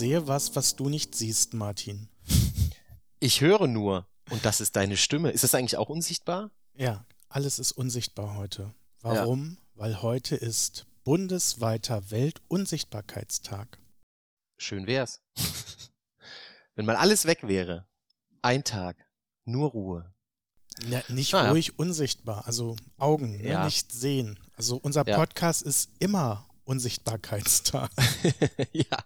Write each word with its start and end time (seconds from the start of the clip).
Sehe 0.00 0.26
was, 0.26 0.56
was 0.56 0.76
du 0.76 0.88
nicht 0.88 1.14
siehst, 1.14 1.52
Martin. 1.52 2.08
Ich 3.18 3.42
höre 3.42 3.66
nur. 3.66 4.08
Und 4.30 4.46
das 4.46 4.62
ist 4.62 4.74
deine 4.76 4.96
Stimme. 4.96 5.30
Ist 5.30 5.44
das 5.44 5.54
eigentlich 5.54 5.76
auch 5.76 5.90
unsichtbar? 5.90 6.50
Ja, 6.74 7.04
alles 7.28 7.58
ist 7.58 7.72
unsichtbar 7.72 8.34
heute. 8.34 8.72
Warum? 9.02 9.50
Ja. 9.50 9.56
Weil 9.74 10.00
heute 10.00 10.36
ist 10.36 10.86
bundesweiter 11.04 12.10
Weltunsichtbarkeitstag. 12.10 13.78
Schön 14.56 14.86
wär's. 14.86 15.20
Wenn 16.76 16.86
mal 16.86 16.96
alles 16.96 17.26
weg 17.26 17.46
wäre. 17.46 17.86
Ein 18.40 18.64
Tag. 18.64 18.96
Nur 19.44 19.68
Ruhe. 19.72 20.14
Ja, 20.88 21.02
nicht 21.08 21.34
ah, 21.34 21.50
ruhig 21.50 21.66
ja. 21.66 21.74
unsichtbar, 21.76 22.46
also 22.46 22.74
Augen, 22.96 23.36
ne, 23.36 23.64
nicht 23.66 23.92
sehen. 23.92 24.40
Also 24.56 24.78
unser 24.78 25.04
Podcast 25.04 25.60
ist 25.60 25.90
immer 25.98 26.49
Unsichtbarkeitstag. 26.70 27.90
ja, 28.72 28.98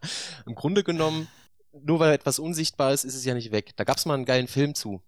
im 0.44 0.54
Grunde 0.54 0.84
genommen, 0.84 1.28
nur 1.72 1.98
weil 1.98 2.12
etwas 2.12 2.38
unsichtbar 2.38 2.92
ist, 2.92 3.04
ist 3.04 3.14
es 3.14 3.24
ja 3.24 3.32
nicht 3.32 3.52
weg. 3.52 3.72
Da 3.76 3.84
gab 3.84 3.96
es 3.96 4.04
mal 4.04 4.14
einen 4.14 4.26
geilen 4.26 4.48
Film 4.48 4.74
zu. 4.74 5.02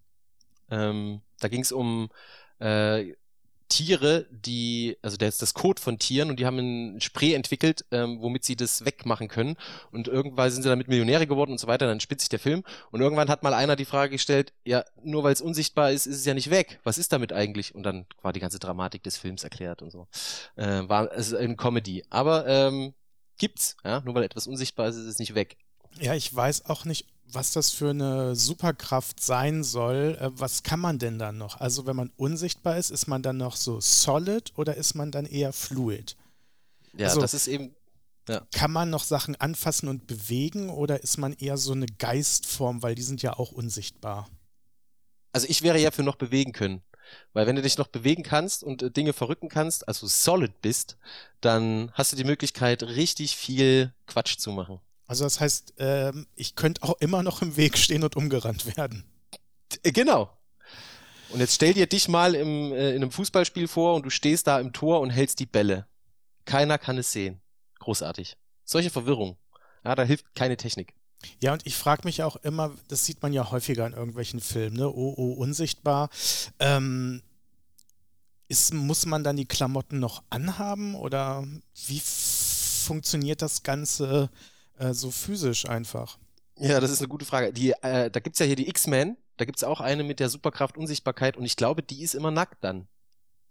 Ähm, 0.70 1.20
da 1.38 1.48
ging 1.48 1.60
es 1.60 1.70
um 1.70 2.08
äh, 2.58 3.12
Tiere, 3.68 4.26
die, 4.30 4.96
also 5.02 5.16
das 5.16 5.34
ist 5.34 5.42
das 5.42 5.54
Code 5.54 5.80
von 5.80 5.98
Tieren 5.98 6.30
und 6.30 6.38
die 6.38 6.46
haben 6.46 6.58
ein 6.58 7.00
Spray 7.00 7.34
entwickelt, 7.34 7.84
ähm, 7.90 8.20
womit 8.20 8.44
sie 8.44 8.56
das 8.56 8.84
wegmachen 8.84 9.28
können. 9.28 9.56
Und 9.92 10.08
irgendwann 10.08 10.50
sind 10.50 10.62
sie 10.62 10.68
damit 10.68 10.88
Millionäre 10.88 11.26
geworden 11.26 11.52
und 11.52 11.58
so 11.58 11.66
weiter, 11.66 11.86
dann 11.86 12.00
spitzt 12.00 12.22
sich 12.22 12.28
der 12.28 12.38
Film. 12.38 12.62
Und 12.90 13.00
irgendwann 13.00 13.28
hat 13.28 13.42
mal 13.42 13.54
einer 13.54 13.76
die 13.76 13.84
Frage 13.84 14.12
gestellt, 14.12 14.52
ja, 14.64 14.84
nur 15.02 15.24
weil 15.24 15.32
es 15.32 15.40
unsichtbar 15.40 15.90
ist, 15.92 16.06
ist 16.06 16.16
es 16.16 16.24
ja 16.24 16.34
nicht 16.34 16.50
weg. 16.50 16.80
Was 16.84 16.98
ist 16.98 17.12
damit 17.12 17.32
eigentlich? 17.32 17.74
Und 17.74 17.82
dann 17.82 18.06
war 18.22 18.32
die 18.32 18.40
ganze 18.40 18.58
Dramatik 18.58 19.02
des 19.02 19.16
Films 19.16 19.44
erklärt 19.44 19.82
und 19.82 19.90
so. 19.90 20.06
Äh, 20.56 20.88
war 20.88 21.10
es 21.12 21.28
ist 21.28 21.34
eine 21.34 21.56
Comedy. 21.56 22.04
Aber 22.10 22.46
ähm, 22.46 22.94
gibt's, 23.38 23.76
ja, 23.84 24.00
nur 24.00 24.14
weil 24.14 24.24
etwas 24.24 24.46
unsichtbar 24.46 24.88
ist, 24.88 24.96
ist 24.96 25.06
es 25.06 25.18
nicht 25.18 25.34
weg. 25.34 25.56
Ja, 26.00 26.14
ich 26.14 26.34
weiß 26.34 26.66
auch 26.66 26.84
nicht, 26.84 27.06
was 27.28 27.52
das 27.52 27.70
für 27.70 27.90
eine 27.90 28.36
Superkraft 28.36 29.20
sein 29.20 29.64
soll. 29.64 30.16
Äh, 30.20 30.30
was 30.32 30.62
kann 30.62 30.80
man 30.80 30.98
denn 30.98 31.18
dann 31.18 31.38
noch? 31.38 31.60
Also 31.60 31.86
wenn 31.86 31.96
man 31.96 32.10
unsichtbar 32.16 32.76
ist, 32.76 32.90
ist 32.90 33.06
man 33.06 33.22
dann 33.22 33.36
noch 33.36 33.56
so 33.56 33.80
solid 33.80 34.52
oder 34.56 34.76
ist 34.76 34.94
man 34.94 35.10
dann 35.10 35.26
eher 35.26 35.52
fluid? 35.52 36.16
Ja, 36.96 37.08
also, 37.08 37.20
das 37.20 37.34
ist 37.34 37.46
eben. 37.46 37.74
Ja. 38.28 38.44
Kann 38.52 38.72
man 38.72 38.90
noch 38.90 39.04
Sachen 39.04 39.36
anfassen 39.36 39.88
und 39.88 40.08
bewegen 40.08 40.68
oder 40.68 41.02
ist 41.02 41.16
man 41.16 41.32
eher 41.34 41.56
so 41.56 41.72
eine 41.72 41.86
Geistform, 41.86 42.82
weil 42.82 42.96
die 42.96 43.02
sind 43.02 43.22
ja 43.22 43.34
auch 43.34 43.52
unsichtbar? 43.52 44.28
Also 45.32 45.46
ich 45.48 45.62
wäre 45.62 45.78
ja 45.78 45.92
für 45.92 46.02
noch 46.02 46.16
bewegen 46.16 46.52
können. 46.52 46.82
Weil 47.32 47.46
wenn 47.46 47.54
du 47.54 47.62
dich 47.62 47.78
noch 47.78 47.86
bewegen 47.86 48.24
kannst 48.24 48.64
und 48.64 48.82
äh, 48.82 48.90
Dinge 48.90 49.12
verrücken 49.12 49.48
kannst, 49.48 49.86
also 49.86 50.06
solid 50.08 50.60
bist, 50.60 50.96
dann 51.40 51.92
hast 51.92 52.12
du 52.12 52.16
die 52.16 52.24
Möglichkeit, 52.24 52.82
richtig 52.82 53.36
viel 53.36 53.92
Quatsch 54.06 54.38
zu 54.38 54.50
machen. 54.50 54.80
Also 55.06 55.24
das 55.24 55.40
heißt, 55.40 55.74
ähm, 55.78 56.26
ich 56.34 56.56
könnte 56.56 56.82
auch 56.82 56.96
immer 57.00 57.22
noch 57.22 57.42
im 57.42 57.56
Weg 57.56 57.78
stehen 57.78 58.02
und 58.02 58.16
umgerannt 58.16 58.76
werden. 58.76 59.04
Äh, 59.82 59.92
genau. 59.92 60.30
Und 61.30 61.40
jetzt 61.40 61.54
stell 61.54 61.74
dir 61.74 61.86
dich 61.86 62.08
mal 62.08 62.34
im, 62.34 62.72
äh, 62.72 62.90
in 62.90 63.02
einem 63.02 63.10
Fußballspiel 63.10 63.68
vor 63.68 63.94
und 63.94 64.04
du 64.04 64.10
stehst 64.10 64.46
da 64.46 64.60
im 64.60 64.72
Tor 64.72 65.00
und 65.00 65.10
hältst 65.10 65.40
die 65.40 65.46
Bälle. 65.46 65.86
Keiner 66.44 66.78
kann 66.78 66.98
es 66.98 67.12
sehen. 67.12 67.40
Großartig. 67.78 68.36
Solche 68.64 68.90
Verwirrung. 68.90 69.36
Ja, 69.84 69.94
da 69.94 70.02
hilft 70.02 70.34
keine 70.34 70.56
Technik. 70.56 70.94
Ja, 71.40 71.52
und 71.52 71.66
ich 71.66 71.76
frage 71.76 72.02
mich 72.04 72.22
auch 72.22 72.36
immer, 72.36 72.72
das 72.88 73.04
sieht 73.04 73.22
man 73.22 73.32
ja 73.32 73.50
häufiger 73.50 73.86
in 73.86 73.92
irgendwelchen 73.92 74.40
Filmen, 74.40 74.76
ne? 74.76 74.88
Oh, 74.88 75.14
oh, 75.16 75.32
unsichtbar. 75.32 76.10
Ähm, 76.58 77.22
ist, 78.48 78.74
muss 78.74 79.06
man 79.06 79.24
dann 79.24 79.36
die 79.36 79.46
Klamotten 79.46 79.98
noch 79.98 80.22
anhaben 80.30 80.94
oder 80.94 81.44
wie 81.86 82.00
funktioniert 82.00 83.42
das 83.42 83.62
Ganze 83.62 84.30
äh, 84.78 84.92
so 84.92 85.10
physisch 85.10 85.68
einfach? 85.68 86.18
Ja, 86.58 86.80
das 86.80 86.90
ist 86.90 87.00
eine 87.00 87.08
gute 87.08 87.26
Frage. 87.26 87.52
Die, 87.52 87.72
äh, 87.82 88.10
da 88.10 88.20
gibt's 88.20 88.38
ja 88.38 88.46
hier 88.46 88.56
die 88.56 88.68
X-Men, 88.68 89.16
da 89.36 89.44
gibt's 89.44 89.64
auch 89.64 89.80
eine 89.80 90.04
mit 90.04 90.20
der 90.20 90.28
Superkraft 90.28 90.76
Unsichtbarkeit 90.76 91.36
und 91.36 91.44
ich 91.44 91.56
glaube, 91.56 91.82
die 91.82 92.02
ist 92.02 92.14
immer 92.14 92.30
nackt 92.30 92.64
dann. 92.64 92.88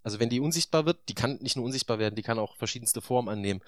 Also 0.03 0.19
wenn 0.19 0.29
die 0.29 0.39
unsichtbar 0.39 0.85
wird, 0.85 1.09
die 1.09 1.15
kann 1.15 1.37
nicht 1.41 1.55
nur 1.55 1.65
unsichtbar 1.65 1.99
werden, 1.99 2.15
die 2.15 2.21
kann 2.21 2.39
auch 2.39 2.55
verschiedenste 2.57 3.01
Formen 3.01 3.29
annehmen. 3.29 3.61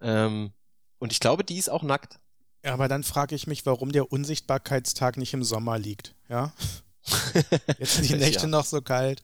Ähm, 0.00 0.52
und 0.98 1.12
ich 1.12 1.20
glaube, 1.20 1.44
die 1.44 1.56
ist 1.56 1.68
auch 1.68 1.82
nackt. 1.82 2.18
Ja, 2.64 2.72
aber 2.72 2.88
dann 2.88 3.04
frage 3.04 3.34
ich 3.34 3.46
mich, 3.46 3.66
warum 3.66 3.92
der 3.92 4.10
Unsichtbarkeitstag 4.10 5.16
nicht 5.16 5.34
im 5.34 5.44
Sommer 5.44 5.78
liegt. 5.78 6.14
Ja? 6.28 6.52
Jetzt 7.78 7.96
sind 7.96 8.08
die 8.08 8.16
Nächte 8.16 8.44
ja. 8.44 8.48
noch 8.48 8.64
so 8.64 8.80
kalt. 8.80 9.22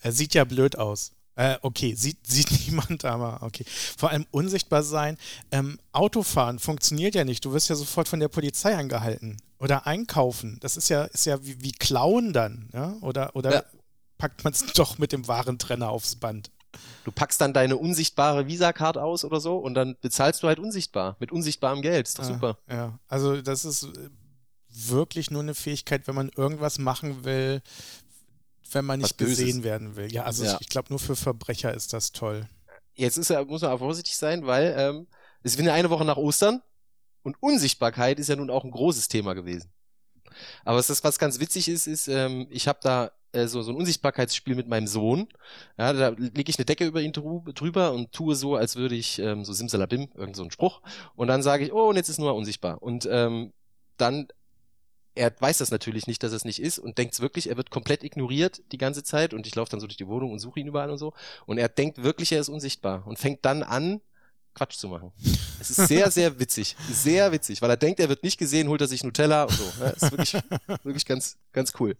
Er 0.00 0.12
sieht 0.12 0.34
ja 0.34 0.44
blöd 0.44 0.76
aus. 0.76 1.12
Äh, 1.34 1.56
okay, 1.62 1.94
sieht, 1.94 2.18
sieht 2.26 2.50
niemand, 2.66 3.04
aber 3.04 3.42
okay. 3.42 3.64
Vor 3.96 4.10
allem 4.10 4.26
unsichtbar 4.30 4.82
sein. 4.82 5.16
Ähm, 5.50 5.78
Autofahren 5.92 6.58
funktioniert 6.58 7.14
ja 7.14 7.24
nicht. 7.24 7.44
Du 7.44 7.52
wirst 7.52 7.68
ja 7.68 7.76
sofort 7.76 8.08
von 8.08 8.20
der 8.20 8.28
Polizei 8.28 8.76
angehalten. 8.76 9.36
Oder 9.58 9.86
einkaufen. 9.86 10.58
Das 10.60 10.76
ist 10.76 10.88
ja, 10.88 11.04
ist 11.04 11.26
ja 11.26 11.44
wie, 11.44 11.62
wie 11.62 11.72
Klauen 11.72 12.32
dann. 12.32 12.68
Ja? 12.72 12.96
Oder, 13.00 13.34
oder 13.36 13.52
ja. 13.52 13.64
packt 14.18 14.44
man 14.44 14.52
es 14.52 14.66
doch 14.74 14.98
mit 14.98 15.12
dem 15.12 15.28
Warentrenner 15.28 15.88
aufs 15.88 16.16
Band. 16.16 16.50
Du 17.04 17.12
packst 17.12 17.40
dann 17.40 17.52
deine 17.52 17.76
unsichtbare 17.76 18.46
Visa-Card 18.46 18.96
aus 18.96 19.24
oder 19.24 19.40
so 19.40 19.58
und 19.58 19.74
dann 19.74 19.96
bezahlst 20.00 20.42
du 20.42 20.48
halt 20.48 20.58
unsichtbar. 20.58 21.16
Mit 21.20 21.32
unsichtbarem 21.32 21.82
Geld. 21.82 22.08
Ist 22.08 22.18
doch 22.18 22.24
ah, 22.24 22.26
super. 22.26 22.58
Ja, 22.68 22.98
also 23.08 23.42
das 23.42 23.64
ist 23.64 23.84
äh, 23.84 24.08
wirklich 24.68 25.30
nur 25.30 25.42
eine 25.42 25.54
Fähigkeit, 25.54 26.06
wenn 26.06 26.14
man 26.14 26.30
irgendwas 26.30 26.78
machen 26.78 27.24
will, 27.24 27.62
wenn 28.70 28.84
man 28.84 29.00
nicht 29.00 29.18
gesehen 29.18 29.64
werden 29.64 29.96
will. 29.96 30.12
Ja, 30.12 30.24
also 30.24 30.44
ja. 30.44 30.58
ich 30.60 30.68
glaube, 30.68 30.88
nur 30.90 30.98
für 30.98 31.16
Verbrecher 31.16 31.74
ist 31.74 31.92
das 31.92 32.12
toll. 32.12 32.48
Jetzt 32.94 33.16
ist 33.16 33.30
ja, 33.30 33.44
muss 33.44 33.62
man 33.62 33.70
auch 33.70 33.78
vorsichtig 33.78 34.16
sein, 34.16 34.46
weil 34.46 34.74
ähm, 34.76 35.06
es 35.42 35.56
ja 35.56 35.72
eine 35.72 35.90
Woche 35.90 36.04
nach 36.04 36.16
Ostern 36.16 36.62
und 37.22 37.36
Unsichtbarkeit 37.40 38.18
ist 38.18 38.28
ja 38.28 38.36
nun 38.36 38.50
auch 38.50 38.64
ein 38.64 38.70
großes 38.70 39.08
Thema 39.08 39.34
gewesen. 39.34 39.70
Aber 40.64 40.78
was, 40.78 40.86
das, 40.86 41.04
was 41.04 41.18
ganz 41.18 41.40
witzig 41.40 41.68
ist, 41.68 41.86
ist, 41.86 42.08
ähm, 42.08 42.46
ich 42.50 42.68
habe 42.68 42.78
da 42.82 43.12
äh, 43.32 43.46
so, 43.46 43.62
so 43.62 43.72
ein 43.72 43.76
Unsichtbarkeitsspiel 43.76 44.54
mit 44.54 44.68
meinem 44.68 44.86
Sohn. 44.86 45.28
Ja, 45.78 45.92
da 45.92 46.08
lege 46.10 46.50
ich 46.50 46.58
eine 46.58 46.64
Decke 46.64 46.86
über 46.86 47.00
ihn 47.00 47.12
drüber 47.12 47.92
und 47.92 48.12
tue 48.12 48.34
so, 48.34 48.56
als 48.56 48.76
würde 48.76 48.94
ich 48.94 49.18
ähm, 49.18 49.44
so 49.44 49.52
Simsalabim, 49.52 50.08
irgend 50.14 50.36
so 50.36 50.48
Spruch. 50.50 50.82
Und 51.14 51.28
dann 51.28 51.42
sage 51.42 51.64
ich, 51.64 51.72
oh, 51.72 51.88
und 51.88 51.96
jetzt 51.96 52.08
ist 52.08 52.18
nur 52.18 52.34
unsichtbar. 52.34 52.82
Und 52.82 53.06
ähm, 53.10 53.52
dann 53.96 54.28
er 55.14 55.32
weiß 55.38 55.58
das 55.58 55.70
natürlich 55.70 56.06
nicht, 56.06 56.22
dass 56.22 56.32
es 56.32 56.44
nicht 56.44 56.60
ist 56.60 56.78
und 56.78 56.98
denkt 56.98 57.20
wirklich, 57.20 57.48
er 57.48 57.56
wird 57.56 57.70
komplett 57.70 58.02
ignoriert 58.02 58.62
die 58.72 58.78
ganze 58.78 59.02
Zeit 59.02 59.34
und 59.34 59.46
ich 59.46 59.54
laufe 59.54 59.70
dann 59.70 59.80
so 59.80 59.86
durch 59.86 59.96
die 59.96 60.08
Wohnung 60.08 60.32
und 60.32 60.38
suche 60.38 60.60
ihn 60.60 60.66
überall 60.66 60.90
und 60.90 60.98
so 60.98 61.12
und 61.46 61.58
er 61.58 61.68
denkt 61.68 62.02
wirklich, 62.02 62.32
er 62.32 62.40
ist 62.40 62.48
unsichtbar 62.48 63.06
und 63.06 63.18
fängt 63.18 63.44
dann 63.44 63.62
an, 63.62 64.00
Quatsch 64.54 64.76
zu 64.76 64.88
machen. 64.88 65.12
Es 65.60 65.70
ist 65.70 65.88
sehr, 65.88 66.10
sehr 66.10 66.38
witzig. 66.38 66.76
Sehr 66.90 67.32
witzig, 67.32 67.62
weil 67.62 67.70
er 67.70 67.76
denkt, 67.76 68.00
er 68.00 68.08
wird 68.08 68.22
nicht 68.22 68.38
gesehen, 68.38 68.68
holt 68.68 68.80
er 68.80 68.86
sich 68.86 69.02
Nutella 69.02 69.44
und 69.44 69.52
so. 69.52 69.64
Ja, 69.80 69.90
ist 69.90 70.10
wirklich, 70.10 70.34
wirklich 70.82 71.06
ganz, 71.06 71.38
ganz 71.52 71.72
cool. 71.80 71.96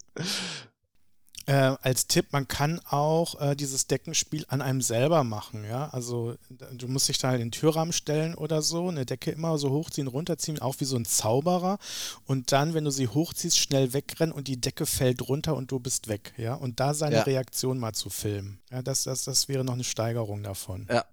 Äh, 1.47 1.77
als 1.83 2.07
Tipp, 2.07 2.27
man 2.33 2.47
kann 2.47 2.81
auch 2.89 3.41
äh, 3.41 3.57
dieses 3.57 3.87
Deckenspiel 3.87 4.45
an 4.49 4.63
einem 4.63 4.81
selber 4.81 5.25
machen, 5.25 5.65
ja. 5.65 5.89
Also 5.89 6.37
du 6.73 6.89
musst 6.89 7.09
dich 7.09 7.19
da 7.19 7.29
halt 7.29 7.41
in 7.41 7.49
den 7.49 7.53
Türrahmen 7.53 7.93
stellen 7.93 8.35
oder 8.35 8.63
so, 8.63 8.89
eine 8.89 9.05
Decke 9.05 9.33
immer 9.33 9.59
so 9.59 9.71
hochziehen, 9.71 10.07
runterziehen, 10.07 10.61
auch 10.61 10.77
wie 10.79 10.85
so 10.85 10.97
ein 10.97 11.05
Zauberer. 11.05 11.79
Und 12.27 12.53
dann, 12.53 12.75
wenn 12.75 12.85
du 12.85 12.91
sie 12.91 13.09
hochziehst, 13.09 13.59
schnell 13.59 13.93
wegrennen 13.93 14.33
und 14.33 14.47
die 14.47 14.61
Decke 14.61 14.87
fällt 14.87 15.29
runter 15.29 15.57
und 15.57 15.71
du 15.73 15.81
bist 15.81 16.09
weg, 16.09 16.33
ja. 16.37 16.55
Und 16.55 16.79
da 16.81 16.95
seine 16.95 17.17
ja. 17.17 17.23
Reaktion 17.23 17.79
mal 17.79 17.93
zu 17.93 18.09
filmen. 18.09 18.61
Ja, 18.71 18.83
das, 18.83 19.05
das, 19.05 19.25
das 19.25 19.49
wäre 19.49 19.65
noch 19.65 19.75
eine 19.75 19.85
Steigerung 19.85 20.43
davon. 20.43 20.87
Ja. 20.89 21.05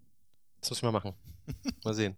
Das 0.61 0.69
muss 0.69 0.79
ich 0.79 0.84
mal 0.84 0.91
machen. 0.91 1.13
mal 1.84 1.94
sehen. 1.94 2.17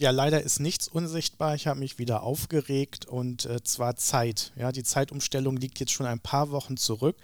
Ja, 0.00 0.12
leider 0.12 0.42
ist 0.42 0.60
nichts 0.60 0.88
unsichtbar. 0.88 1.54
Ich 1.54 1.66
habe 1.66 1.78
mich 1.78 1.98
wieder 1.98 2.22
aufgeregt 2.22 3.04
und 3.04 3.44
äh, 3.44 3.62
zwar 3.62 3.96
Zeit. 3.96 4.50
Ja, 4.56 4.72
die 4.72 4.82
Zeitumstellung 4.82 5.58
liegt 5.58 5.78
jetzt 5.78 5.92
schon 5.92 6.06
ein 6.06 6.20
paar 6.20 6.50
Wochen 6.52 6.78
zurück. 6.78 7.18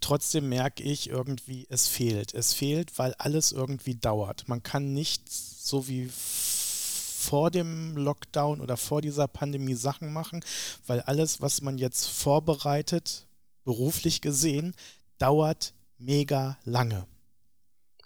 Trotzdem 0.00 0.48
merke 0.48 0.84
ich 0.84 1.10
irgendwie, 1.10 1.66
es 1.70 1.88
fehlt. 1.88 2.32
Es 2.32 2.54
fehlt, 2.54 3.00
weil 3.00 3.14
alles 3.14 3.50
irgendwie 3.50 3.96
dauert. 3.96 4.46
Man 4.46 4.62
kann 4.62 4.94
nicht 4.94 5.28
so 5.28 5.88
wie 5.88 6.08
vor 6.08 7.50
dem 7.50 7.96
Lockdown 7.96 8.60
oder 8.60 8.76
vor 8.76 9.02
dieser 9.02 9.26
Pandemie 9.26 9.74
Sachen 9.74 10.12
machen, 10.12 10.44
weil 10.86 11.00
alles, 11.00 11.40
was 11.40 11.62
man 11.62 11.78
jetzt 11.78 12.06
vorbereitet, 12.06 13.26
beruflich 13.64 14.20
gesehen, 14.20 14.76
dauert 15.18 15.74
mega 15.98 16.58
lange. 16.62 17.08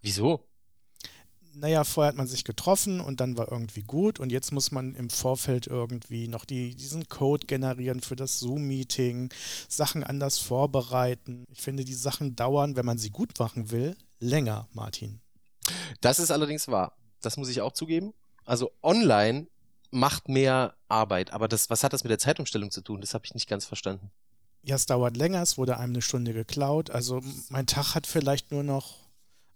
Wieso? 0.01 0.41
Naja, 1.57 1.85
vorher 1.85 2.09
hat 2.09 2.17
man 2.17 2.27
sich 2.27 2.45
getroffen 2.45 3.01
und 3.01 3.21
dann 3.21 3.37
war 3.37 3.51
irgendwie 3.51 3.83
gut 3.83 4.21
und 4.21 4.31
jetzt 4.31 4.53
muss 4.53 4.73
man 4.73 4.95
im 4.95 5.11
Vorfeld 5.11 5.67
irgendwie 5.67 6.29
noch 6.29 6.45
die, 6.45 6.75
diesen 6.75 7.09
Code 7.09 7.47
generieren 7.47 8.01
für 8.01 8.17
das 8.17 8.39
Zoom-Meeting, 8.41 9.33
Sachen 9.69 10.05
anders 10.05 10.39
vorbereiten. 10.39 11.45
Ich 11.51 11.63
finde, 11.63 11.85
die 11.85 11.95
Sachen 11.95 12.37
dauern, 12.37 12.77
wenn 12.77 12.87
man 12.87 12.99
sie 12.99 13.11
gut 13.11 13.39
machen 13.39 13.71
will, 13.71 13.97
länger, 14.21 14.69
Martin. 14.73 15.21
Das 16.01 16.19
ist 16.19 16.31
allerdings 16.31 16.69
wahr. 16.69 16.97
Das 17.21 17.37
muss 17.37 17.49
ich 17.49 17.61
auch 17.61 17.73
zugeben. 17.73 18.13
Also 18.45 18.73
online 18.83 19.47
macht 19.91 20.29
mehr 20.29 20.75
Arbeit, 20.89 21.33
aber 21.33 21.49
das, 21.49 21.71
was 21.71 21.85
hat 21.85 21.93
das 21.93 22.05
mit 22.05 22.11
der 22.11 22.19
Zeitumstellung 22.19 22.71
zu 22.71 22.83
tun? 22.83 23.01
Das 23.01 23.15
habe 23.15 23.25
ich 23.25 23.35
nicht 23.35 23.49
ganz 23.49 23.65
verstanden. 23.65 24.11
Ja, 24.63 24.77
es 24.77 24.87
dauert 24.87 25.17
länger, 25.17 25.43
es 25.43 25.59
wurde 25.59 25.79
einem 25.79 25.93
eine 25.93 26.03
Stunde 26.03 26.33
geklaut. 26.33 26.91
Also 26.91 27.21
mein 27.49 27.67
Tag 27.67 27.95
hat 27.95 28.07
vielleicht 28.07 28.51
nur 28.51 28.63
noch 28.63 29.04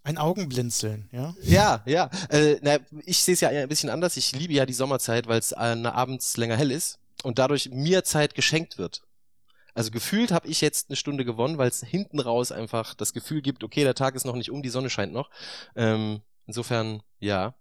Ein 0.04 0.18
Augenblinzeln, 0.18 1.08
ja? 1.12 1.34
Ja, 1.42 1.82
ja. 1.86 2.10
Äh, 2.30 2.58
na, 2.62 2.78
ich 3.04 3.22
sehe 3.22 3.34
es 3.34 3.40
ja 3.40 3.48
ein 3.48 3.68
bisschen 3.68 3.90
anders. 3.90 4.16
Ich 4.16 4.32
liebe 4.32 4.54
ja 4.54 4.64
die 4.64 4.72
Sommerzeit, 4.72 5.26
weil 5.26 5.38
es 5.38 5.52
äh, 5.52 5.56
abends 5.56 6.36
länger 6.36 6.56
hell 6.56 6.70
ist 6.70 6.98
und 7.22 7.38
dadurch 7.38 7.70
mir 7.70 8.04
Zeit 8.04 8.34
geschenkt 8.34 8.78
wird. 8.78 9.02
Also 9.74 9.90
gefühlt 9.90 10.32
habe 10.32 10.48
ich 10.48 10.60
jetzt 10.60 10.90
eine 10.90 10.96
Stunde 10.96 11.24
gewonnen, 11.24 11.58
weil 11.58 11.68
es 11.68 11.84
hinten 11.84 12.18
raus 12.18 12.50
einfach 12.50 12.94
das 12.94 13.12
Gefühl 13.12 13.42
gibt, 13.42 13.62
okay, 13.62 13.84
der 13.84 13.94
Tag 13.94 14.14
ist 14.16 14.24
noch 14.24 14.34
nicht 14.34 14.50
um, 14.50 14.62
die 14.62 14.70
Sonne 14.70 14.90
scheint 14.90 15.12
noch. 15.12 15.30
Ähm, 15.76 16.20
insofern, 16.46 17.02
ja, 17.20 17.54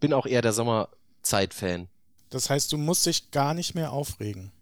bin 0.00 0.12
auch 0.12 0.26
eher 0.26 0.42
der 0.42 0.52
Sommerzeit-Fan. 0.52 1.88
Das 2.28 2.50
heißt, 2.50 2.72
du 2.72 2.78
musst 2.78 3.06
dich 3.06 3.30
gar 3.30 3.54
nicht 3.54 3.74
mehr 3.74 3.92
aufregen. 3.92 4.52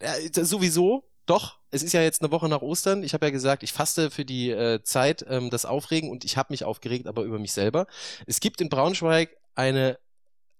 Ja, 0.00 0.14
sowieso, 0.44 1.04
doch. 1.26 1.58
Es 1.74 1.82
ist 1.82 1.94
ja 1.94 2.02
jetzt 2.02 2.22
eine 2.22 2.30
Woche 2.30 2.48
nach 2.50 2.60
Ostern. 2.60 3.02
Ich 3.02 3.14
habe 3.14 3.26
ja 3.26 3.30
gesagt, 3.30 3.62
ich 3.62 3.72
faste 3.72 4.10
für 4.10 4.26
die 4.26 4.50
äh, 4.50 4.82
Zeit 4.82 5.24
ähm, 5.28 5.48
das 5.48 5.64
Aufregen 5.64 6.10
und 6.10 6.24
ich 6.24 6.36
habe 6.36 6.52
mich 6.52 6.64
aufgeregt, 6.64 7.06
aber 7.06 7.22
über 7.22 7.38
mich 7.38 7.52
selber. 7.52 7.86
Es 8.26 8.40
gibt 8.40 8.60
in 8.60 8.68
Braunschweig 8.68 9.30
eine 9.54 9.98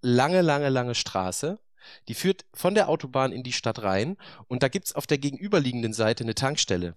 lange, 0.00 0.40
lange, 0.40 0.70
lange 0.70 0.94
Straße. 0.94 1.58
Die 2.08 2.14
führt 2.14 2.46
von 2.54 2.74
der 2.74 2.88
Autobahn 2.88 3.32
in 3.32 3.42
die 3.42 3.52
Stadt 3.52 3.82
rein 3.82 4.16
und 4.48 4.62
da 4.62 4.68
gibt's 4.68 4.94
auf 4.94 5.06
der 5.06 5.18
gegenüberliegenden 5.18 5.92
Seite 5.92 6.24
eine 6.24 6.34
Tankstelle. 6.34 6.96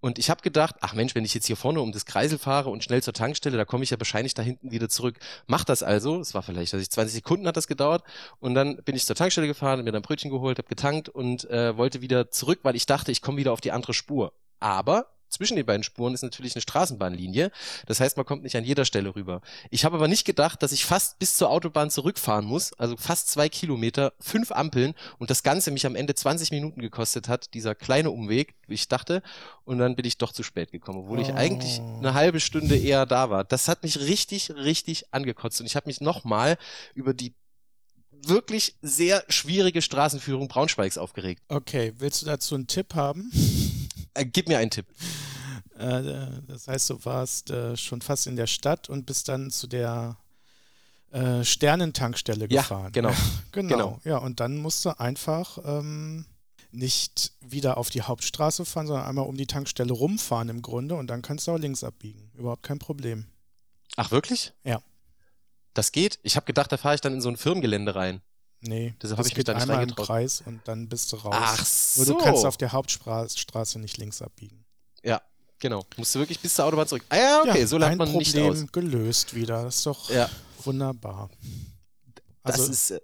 Und 0.00 0.18
ich 0.18 0.30
habe 0.30 0.42
gedacht, 0.42 0.76
ach 0.80 0.94
Mensch, 0.94 1.14
wenn 1.14 1.24
ich 1.24 1.34
jetzt 1.34 1.46
hier 1.46 1.56
vorne 1.56 1.80
um 1.80 1.92
das 1.92 2.06
Kreisel 2.06 2.38
fahre 2.38 2.70
und 2.70 2.84
schnell 2.84 3.02
zur 3.02 3.12
Tankstelle, 3.12 3.56
da 3.56 3.64
komme 3.64 3.84
ich 3.84 3.90
ja 3.90 3.98
wahrscheinlich 3.98 4.34
da 4.34 4.42
hinten 4.42 4.70
wieder 4.70 4.88
zurück. 4.88 5.18
Mach 5.46 5.64
das 5.64 5.82
also. 5.82 6.20
Es 6.20 6.34
war 6.34 6.42
vielleicht, 6.42 6.72
also 6.74 6.86
20 6.86 7.14
Sekunden 7.14 7.46
hat 7.46 7.56
das 7.56 7.66
gedauert. 7.66 8.04
Und 8.38 8.54
dann 8.54 8.76
bin 8.84 8.94
ich 8.94 9.06
zur 9.06 9.16
Tankstelle 9.16 9.46
gefahren, 9.46 9.82
mir 9.82 9.92
dann 9.92 10.02
Brötchen 10.02 10.30
geholt, 10.30 10.58
habe 10.58 10.68
getankt 10.68 11.08
und 11.08 11.48
äh, 11.50 11.76
wollte 11.76 12.00
wieder 12.00 12.30
zurück, 12.30 12.60
weil 12.62 12.76
ich 12.76 12.86
dachte, 12.86 13.10
ich 13.10 13.22
komme 13.22 13.38
wieder 13.38 13.52
auf 13.52 13.60
die 13.60 13.72
andere 13.72 13.94
Spur. 13.94 14.32
Aber 14.60 15.06
zwischen 15.28 15.56
den 15.56 15.66
beiden 15.66 15.82
Spuren 15.82 16.14
ist 16.14 16.22
natürlich 16.22 16.54
eine 16.54 16.62
Straßenbahnlinie. 16.62 17.50
Das 17.86 18.00
heißt, 18.00 18.16
man 18.16 18.26
kommt 18.26 18.42
nicht 18.42 18.56
an 18.56 18.64
jeder 18.64 18.84
Stelle 18.84 19.14
rüber. 19.14 19.40
Ich 19.70 19.84
habe 19.84 19.96
aber 19.96 20.08
nicht 20.08 20.24
gedacht, 20.24 20.62
dass 20.62 20.72
ich 20.72 20.84
fast 20.84 21.18
bis 21.18 21.36
zur 21.36 21.50
Autobahn 21.50 21.90
zurückfahren 21.90 22.44
muss, 22.44 22.72
also 22.74 22.96
fast 22.96 23.28
zwei 23.28 23.48
Kilometer, 23.48 24.12
fünf 24.20 24.52
Ampeln 24.52 24.94
und 25.18 25.30
das 25.30 25.42
Ganze 25.42 25.70
mich 25.70 25.86
am 25.86 25.96
Ende 25.96 26.14
20 26.14 26.50
Minuten 26.50 26.80
gekostet 26.80 27.28
hat, 27.28 27.54
dieser 27.54 27.74
kleine 27.74 28.10
Umweg, 28.10 28.54
wie 28.66 28.74
ich 28.74 28.88
dachte. 28.88 29.22
Und 29.64 29.78
dann 29.78 29.96
bin 29.96 30.06
ich 30.06 30.18
doch 30.18 30.32
zu 30.32 30.42
spät 30.42 30.72
gekommen, 30.72 31.00
obwohl 31.00 31.18
oh. 31.18 31.22
ich 31.22 31.34
eigentlich 31.34 31.80
oh. 31.80 31.98
eine 31.98 32.14
halbe 32.14 32.40
Stunde 32.40 32.76
eher 32.76 33.06
da 33.06 33.30
war. 33.30 33.44
Das 33.44 33.68
hat 33.68 33.82
mich 33.82 34.00
richtig, 34.00 34.50
richtig 34.50 35.12
angekotzt 35.12 35.60
und 35.60 35.66
ich 35.66 35.76
habe 35.76 35.88
mich 35.88 36.00
nochmal 36.00 36.56
über 36.94 37.14
die 37.14 37.34
wirklich 38.26 38.76
sehr 38.82 39.24
schwierige 39.28 39.82
Straßenführung 39.82 40.48
Braunschweigs 40.48 40.98
aufgeregt. 40.98 41.42
Okay, 41.48 41.92
willst 41.98 42.22
du 42.22 42.26
dazu 42.26 42.54
einen 42.54 42.66
Tipp 42.66 42.94
haben? 42.94 43.30
Äh, 44.14 44.26
gib 44.26 44.48
mir 44.48 44.58
einen 44.58 44.70
Tipp. 44.70 44.86
Äh, 45.78 46.02
das 46.46 46.68
heißt, 46.68 46.90
du 46.90 47.04
warst 47.04 47.50
äh, 47.50 47.76
schon 47.76 48.00
fast 48.00 48.26
in 48.26 48.36
der 48.36 48.46
Stadt 48.46 48.88
und 48.88 49.06
bist 49.06 49.28
dann 49.28 49.50
zu 49.50 49.66
der 49.66 50.16
äh, 51.10 51.44
Sternentankstelle 51.44 52.48
gefahren. 52.48 52.84
Ja, 52.84 52.90
genau. 52.90 53.12
genau. 53.52 53.68
genau. 53.68 54.00
Ja, 54.04 54.18
und 54.18 54.40
dann 54.40 54.58
musst 54.58 54.84
du 54.84 54.98
einfach 54.98 55.58
ähm, 55.64 56.26
nicht 56.70 57.32
wieder 57.40 57.78
auf 57.78 57.90
die 57.90 58.02
Hauptstraße 58.02 58.64
fahren, 58.64 58.86
sondern 58.86 59.06
einmal 59.06 59.26
um 59.26 59.36
die 59.36 59.46
Tankstelle 59.46 59.92
rumfahren 59.92 60.48
im 60.48 60.62
Grunde 60.62 60.96
und 60.96 61.06
dann 61.08 61.22
kannst 61.22 61.46
du 61.46 61.52
auch 61.52 61.58
links 61.58 61.84
abbiegen. 61.84 62.30
Überhaupt 62.34 62.62
kein 62.62 62.78
Problem. 62.78 63.26
Ach, 63.96 64.10
wirklich? 64.10 64.52
Ja. 64.64 64.82
Das 65.74 65.92
geht? 65.92 66.18
Ich 66.22 66.36
habe 66.36 66.46
gedacht, 66.46 66.72
da 66.72 66.76
fahre 66.76 66.94
ich 66.94 67.00
dann 67.00 67.14
in 67.14 67.20
so 67.20 67.28
ein 67.28 67.36
Firmengelände 67.36 67.94
rein. 67.94 68.20
Nee, 68.60 68.94
deshalb 69.00 69.18
habe 69.18 69.28
ich 69.28 69.36
mich 69.36 69.44
da 69.44 69.54
nicht 69.54 69.62
einmal 69.62 69.82
im 69.82 69.94
Kreis 69.94 70.42
und 70.44 70.60
dann 70.66 70.88
bist 70.88 71.12
du 71.12 71.16
raus. 71.16 71.34
Ach 71.36 71.64
so. 71.64 72.04
Nur 72.04 72.18
du 72.18 72.24
kannst 72.24 72.44
auf 72.44 72.56
der 72.56 72.72
Hauptstraße 72.72 73.78
nicht 73.78 73.98
links 73.98 74.20
abbiegen. 74.20 74.64
Ja, 75.04 75.22
genau. 75.60 75.84
Musst 75.96 76.14
du 76.14 76.18
wirklich 76.18 76.40
bis 76.40 76.54
zur 76.54 76.64
Autobahn 76.64 76.88
zurück. 76.88 77.04
Ah 77.08 77.16
ja, 77.16 77.40
okay, 77.42 77.60
ja, 77.60 77.66
so 77.66 77.78
lernt 77.78 77.98
man 77.98 78.10
Problem 78.10 78.18
nicht 78.18 78.62
aus. 78.64 78.72
gelöst 78.72 79.34
wieder. 79.34 79.64
Das 79.64 79.76
ist 79.76 79.86
doch 79.86 80.10
ja. 80.10 80.28
wunderbar. 80.64 81.30
Also, 82.42 82.66
das 82.66 82.68
ist, 82.68 82.90
äh, 82.90 83.00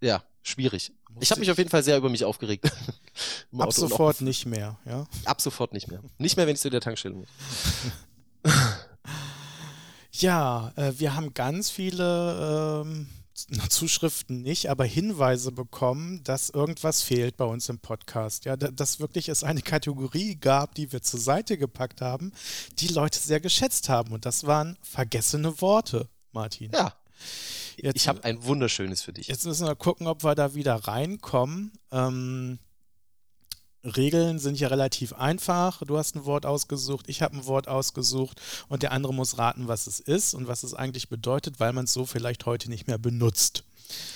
ja, 0.00 0.24
schwierig. 0.42 0.92
Ich 1.20 1.30
habe 1.30 1.40
mich 1.40 1.50
auf 1.50 1.58
jeden 1.58 1.70
Fall 1.70 1.82
sehr 1.82 1.96
über 1.96 2.10
mich 2.10 2.24
aufgeregt. 2.24 2.70
Ab 3.58 3.72
sofort 3.72 4.20
nicht 4.20 4.44
mehr, 4.44 4.78
ja? 4.84 5.06
Ab 5.24 5.40
sofort 5.40 5.72
nicht 5.72 5.88
mehr. 5.88 6.02
Nicht 6.18 6.36
mehr, 6.36 6.46
wenn 6.46 6.54
ich 6.54 6.60
zu 6.60 6.68
der 6.68 6.80
Tankstelle 6.80 7.14
muss. 7.14 7.28
ja, 10.12 10.72
äh, 10.76 10.92
wir 10.98 11.14
haben 11.14 11.32
ganz 11.32 11.70
viele 11.70 12.82
ähm, 12.84 13.08
Zuschriften 13.68 14.42
nicht, 14.42 14.70
aber 14.70 14.84
Hinweise 14.84 15.52
bekommen, 15.52 16.22
dass 16.24 16.50
irgendwas 16.50 17.02
fehlt 17.02 17.36
bei 17.36 17.44
uns 17.44 17.68
im 17.68 17.78
Podcast. 17.78 18.44
Ja, 18.44 18.56
dass 18.56 19.00
wirklich 19.00 19.28
es 19.28 19.44
eine 19.44 19.62
Kategorie 19.62 20.36
gab, 20.36 20.74
die 20.74 20.92
wir 20.92 21.02
zur 21.02 21.20
Seite 21.20 21.58
gepackt 21.58 22.00
haben, 22.00 22.32
die 22.78 22.88
Leute 22.88 23.18
sehr 23.18 23.40
geschätzt 23.40 23.88
haben. 23.88 24.12
Und 24.12 24.24
das 24.24 24.46
waren 24.46 24.76
vergessene 24.82 25.60
Worte, 25.60 26.08
Martin. 26.32 26.72
Ja. 26.72 26.94
Jetzt, 27.76 27.96
ich 27.96 28.08
habe 28.08 28.24
ein 28.24 28.42
wunderschönes 28.44 29.02
für 29.02 29.12
dich. 29.12 29.28
Jetzt 29.28 29.44
müssen 29.44 29.66
wir 29.66 29.76
gucken, 29.76 30.06
ob 30.06 30.24
wir 30.24 30.34
da 30.34 30.54
wieder 30.54 30.74
reinkommen. 30.74 31.72
Ähm, 31.92 32.58
Regeln 33.86 34.38
sind 34.38 34.58
ja 34.58 34.68
relativ 34.68 35.12
einfach. 35.12 35.82
Du 35.86 35.96
hast 35.96 36.16
ein 36.16 36.24
Wort 36.24 36.46
ausgesucht, 36.46 37.06
ich 37.08 37.22
habe 37.22 37.36
ein 37.36 37.46
Wort 37.46 37.68
ausgesucht 37.68 38.40
und 38.68 38.82
der 38.82 38.92
andere 38.92 39.14
muss 39.14 39.38
raten, 39.38 39.68
was 39.68 39.86
es 39.86 40.00
ist 40.00 40.34
und 40.34 40.48
was 40.48 40.62
es 40.62 40.74
eigentlich 40.74 41.08
bedeutet, 41.08 41.60
weil 41.60 41.72
man 41.72 41.84
es 41.84 41.92
so 41.92 42.06
vielleicht 42.06 42.46
heute 42.46 42.68
nicht 42.68 42.86
mehr 42.86 42.98
benutzt. 42.98 43.64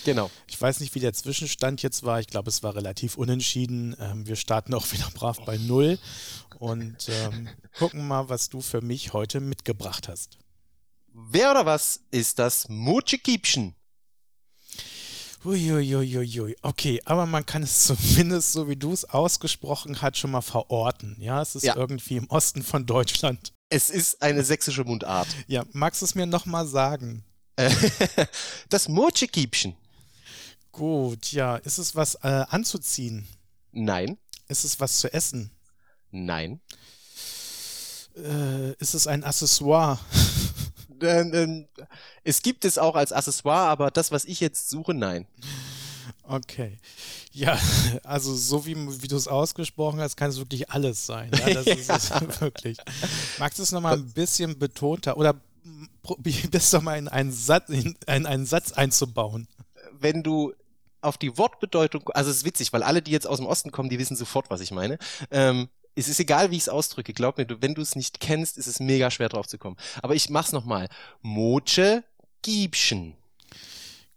Genau. 0.05 0.31
Ich 0.49 0.61
weiß 0.61 0.81
nicht, 0.81 0.95
wie 0.95 1.01
der 1.01 1.13
Zwischenstand 1.13 1.83
jetzt 1.83 2.03
war. 2.03 2.21
Ich 2.21 2.27
glaube, 2.27 2.49
es 2.49 2.63
war 2.63 2.75
relativ 2.75 3.17
unentschieden. 3.17 3.97
Ähm, 4.01 4.27
wir 4.27 4.37
starten 4.37 4.75
auch 4.75 4.87
wieder 4.93 5.09
brav 5.15 5.39
bei 5.45 5.59
Null 5.59 5.99
und 6.59 7.09
ähm, 7.09 7.49
gucken 7.79 8.07
mal, 8.07 8.29
was 8.29 8.49
du 8.49 8.61
für 8.61 8.81
mich 8.81 9.13
heute 9.13 9.41
mitgebracht 9.41 10.09
hast. 10.09 10.39
Wer 11.13 11.51
oder 11.51 11.67
was 11.67 12.01
ist 12.11 12.39
das 12.39 12.69
Mutschikipschen? 12.69 13.75
Uiuiuiui. 15.45 16.57
Okay, 16.63 17.01
aber 17.05 17.27
man 17.27 17.47
kann 17.47 17.63
es 17.63 17.85
zumindest, 17.87 18.53
so 18.53 18.69
wie 18.69 18.77
du 18.77 18.93
es 18.93 19.05
ausgesprochen 19.05 20.01
hast, 20.03 20.19
schon 20.19 20.31
mal 20.31 20.43
verorten. 20.43 21.17
Ja, 21.19 21.41
es 21.41 21.55
ist 21.55 21.65
ja. 21.65 21.77
irgendwie 21.77 22.17
im 22.17 22.29
Osten 22.29 22.63
von 22.63 22.87
Deutschland. 22.87 23.53
Es 23.71 23.89
ist 23.89 24.21
eine 24.23 24.45
sächsische 24.45 24.85
Mundart. 24.85 25.29
Ja, 25.47 25.65
magst 25.73 26.03
du 26.03 26.05
es 26.05 26.15
mir 26.15 26.27
nochmal 26.27 26.67
sagen? 26.67 27.25
das 28.69 28.89
Murchikiebchen. 28.89 29.77
Gut, 30.73 31.33
ja. 31.33 31.57
Ist 31.57 31.79
es 31.79 31.95
was 31.95 32.15
äh, 32.17 32.45
anzuziehen? 32.49 33.27
Nein. 33.73 34.19
Ist 34.49 34.65
es 34.65 34.81
was 34.81 34.99
zu 34.99 35.13
essen? 35.13 35.51
Nein. 36.11 36.61
Äh, 38.17 38.73
ist 38.75 38.95
es 38.95 39.07
ein 39.07 39.25
Accessoire? 39.25 39.99
äh, 41.03 41.65
es 42.25 42.43
gibt 42.43 42.65
es 42.65 42.79
auch 42.79 42.97
als 42.97 43.13
Accessoire, 43.13 43.69
aber 43.69 43.91
das, 43.91 44.11
was 44.13 44.25
ich 44.25 44.41
jetzt 44.41 44.71
suche, 44.71 44.95
nein. 44.95 45.27
Okay. 46.31 46.79
Ja, 47.33 47.59
also 48.05 48.35
so 48.35 48.65
wie, 48.67 48.77
wie 49.03 49.09
du 49.09 49.17
es 49.17 49.29
ausgesprochen 49.29 50.01
hast, 50.01 50.17
kann 50.17 50.31
es 50.31 50.39
wirklich 50.39 50.71
alles 50.71 51.07
sein. 51.07 51.31
Ja, 51.37 51.55
das 51.55 51.67
ist 51.67 51.91
es 51.91 52.11
wirklich. 52.41 52.79
Magst 53.39 53.59
du 53.59 53.63
es 53.63 53.73
nochmal 53.73 53.95
ein 53.95 54.11
bisschen 54.11 54.59
betonter 54.59 55.17
oder 55.17 55.35
probierst 56.03 56.73
doch 56.73 56.83
mal 56.83 56.99
in 56.99 57.09
einen, 57.09 57.33
Satz, 57.33 57.69
in 57.69 57.97
einen 58.07 58.47
Satz 58.47 58.73
einzubauen? 58.73 59.49
Wenn 59.99 60.23
du 60.23 60.55
auf 61.03 61.19
die 61.19 61.37
Wortbedeutung, 61.37 62.09
also 62.11 62.31
es 62.31 62.39
ist 62.39 62.45
witzig, 62.45 62.73
weil 62.73 62.83
alle, 62.83 63.03
die 63.03 63.11
jetzt 63.11 63.27
aus 63.27 63.39
dem 63.39 63.47
Osten 63.47 63.71
kommen, 63.71 63.89
die 63.89 63.99
wissen 63.99 64.17
sofort, 64.17 64.51
was 64.51 64.61
ich 64.61 64.71
meine. 64.71 64.99
Ähm, 65.31 65.69
es 65.95 66.09
ist 66.09 66.21
egal, 66.21 66.51
wie 66.51 66.57
ich 66.57 66.63
es 66.63 66.69
ausdrücke. 66.69 67.13
Glaub 67.13 67.39
mir, 67.39 67.47
wenn 67.61 67.75
du 67.75 67.83
es 67.83 67.97
nicht 67.97 68.21
kennst, 68.21 68.59
ist 68.59 68.67
es 68.67 68.81
mega 68.81 69.11
schwer 69.11 69.29
drauf 69.29 69.49
zu 69.49 69.59
kommen. 69.59 69.77
Aber 70.03 70.15
ich 70.15 70.31
mach's 70.31 70.53
nochmal. 70.53 70.89
Moche 71.21 72.05
Giebchen. 72.43 73.17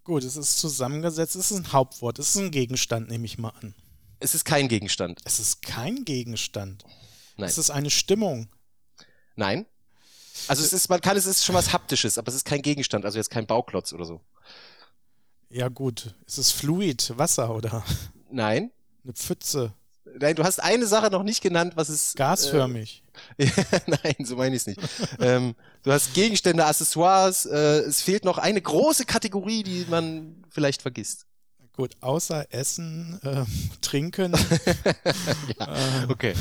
Gut, 0.03 0.23
es 0.23 0.35
ist 0.35 0.59
zusammengesetzt, 0.59 1.35
es 1.35 1.51
ist 1.51 1.57
ein 1.57 1.71
Hauptwort, 1.71 2.19
es 2.19 2.35
ist 2.35 2.41
ein 2.41 2.51
Gegenstand, 2.51 3.09
nehme 3.09 3.25
ich 3.25 3.37
mal 3.37 3.53
an. 3.61 3.73
Es 4.19 4.35
ist 4.35 4.43
kein 4.43 4.67
Gegenstand. 4.67 5.21
Es 5.23 5.39
ist 5.39 5.61
kein 5.61 6.03
Gegenstand. 6.05 6.83
Nein. 7.37 7.49
Es 7.49 7.57
ist 7.57 7.69
eine 7.69 7.89
Stimmung. 7.89 8.49
Nein. 9.35 9.65
Also 10.47 10.63
es 10.63 10.73
ist, 10.73 10.89
man 10.89 10.99
kann, 10.99 11.15
es 11.15 11.25
ist 11.25 11.45
schon 11.45 11.55
was 11.55 11.71
Haptisches, 11.71 12.17
aber 12.17 12.29
es 12.29 12.35
ist 12.35 12.45
kein 12.45 12.61
Gegenstand, 12.61 13.05
also 13.05 13.17
jetzt 13.17 13.29
kein 13.29 13.45
Bauklotz 13.47 13.93
oder 13.93 14.05
so. 14.05 14.21
Ja, 15.49 15.69
gut. 15.69 16.15
Es 16.25 16.37
ist 16.37 16.51
Fluid, 16.51 17.13
Wasser, 17.17 17.53
oder? 17.53 17.83
Nein. 18.31 18.71
Eine 19.03 19.13
Pfütze. 19.13 19.73
Nein, 20.19 20.35
du 20.35 20.43
hast 20.43 20.61
eine 20.61 20.85
Sache 20.85 21.09
noch 21.09 21.23
nicht 21.23 21.41
genannt, 21.41 21.73
was 21.75 21.89
ist. 21.89 22.15
Gasförmig. 22.15 23.03
Äh, 23.37 23.47
Nein, 23.87 24.25
so 24.25 24.35
meine 24.35 24.55
ich 24.55 24.61
es 24.61 24.67
nicht. 24.67 24.79
ähm, 25.19 25.55
du 25.83 25.91
hast 25.91 26.13
Gegenstände, 26.13 26.65
Accessoires. 26.65 27.45
Äh, 27.45 27.79
es 27.79 28.01
fehlt 28.01 28.25
noch 28.25 28.37
eine 28.37 28.61
große 28.61 29.05
Kategorie, 29.05 29.63
die 29.63 29.85
man 29.89 30.43
vielleicht 30.49 30.81
vergisst. 30.81 31.25
Gut, 31.75 31.97
außer 32.01 32.45
Essen, 32.53 33.19
äh, 33.23 33.45
Trinken. 33.81 34.33
ja, 35.59 36.03
äh, 36.03 36.11
okay. 36.11 36.35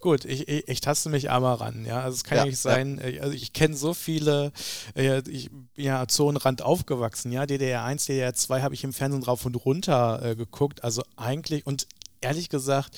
Gut, 0.00 0.24
ich, 0.24 0.48
ich, 0.48 0.66
ich, 0.66 0.80
taste 0.80 1.10
mich 1.10 1.30
aber 1.30 1.60
ran. 1.60 1.84
Ja, 1.84 2.00
also 2.00 2.16
es 2.16 2.24
kann 2.24 2.38
ja, 2.38 2.44
nicht 2.46 2.58
sein. 2.58 2.98
Ja. 3.00 3.08
Äh, 3.08 3.20
also 3.20 3.34
ich 3.34 3.52
kenne 3.52 3.76
so 3.76 3.94
viele. 3.94 4.50
Äh, 4.96 5.22
ich 5.28 5.48
bin 5.48 5.84
ja 5.84 6.08
Zonenrand 6.08 6.60
aufgewachsen. 6.60 7.30
Ja, 7.30 7.46
DDR 7.46 7.84
1, 7.84 8.06
DDR 8.06 8.34
2 8.34 8.62
habe 8.62 8.74
ich 8.74 8.82
im 8.82 8.92
Fernsehen 8.92 9.22
rauf 9.22 9.46
und 9.46 9.54
runter 9.54 10.20
äh, 10.24 10.34
geguckt. 10.34 10.82
Also 10.82 11.04
eigentlich 11.14 11.64
und 11.64 11.86
ehrlich 12.22 12.48
gesagt, 12.48 12.96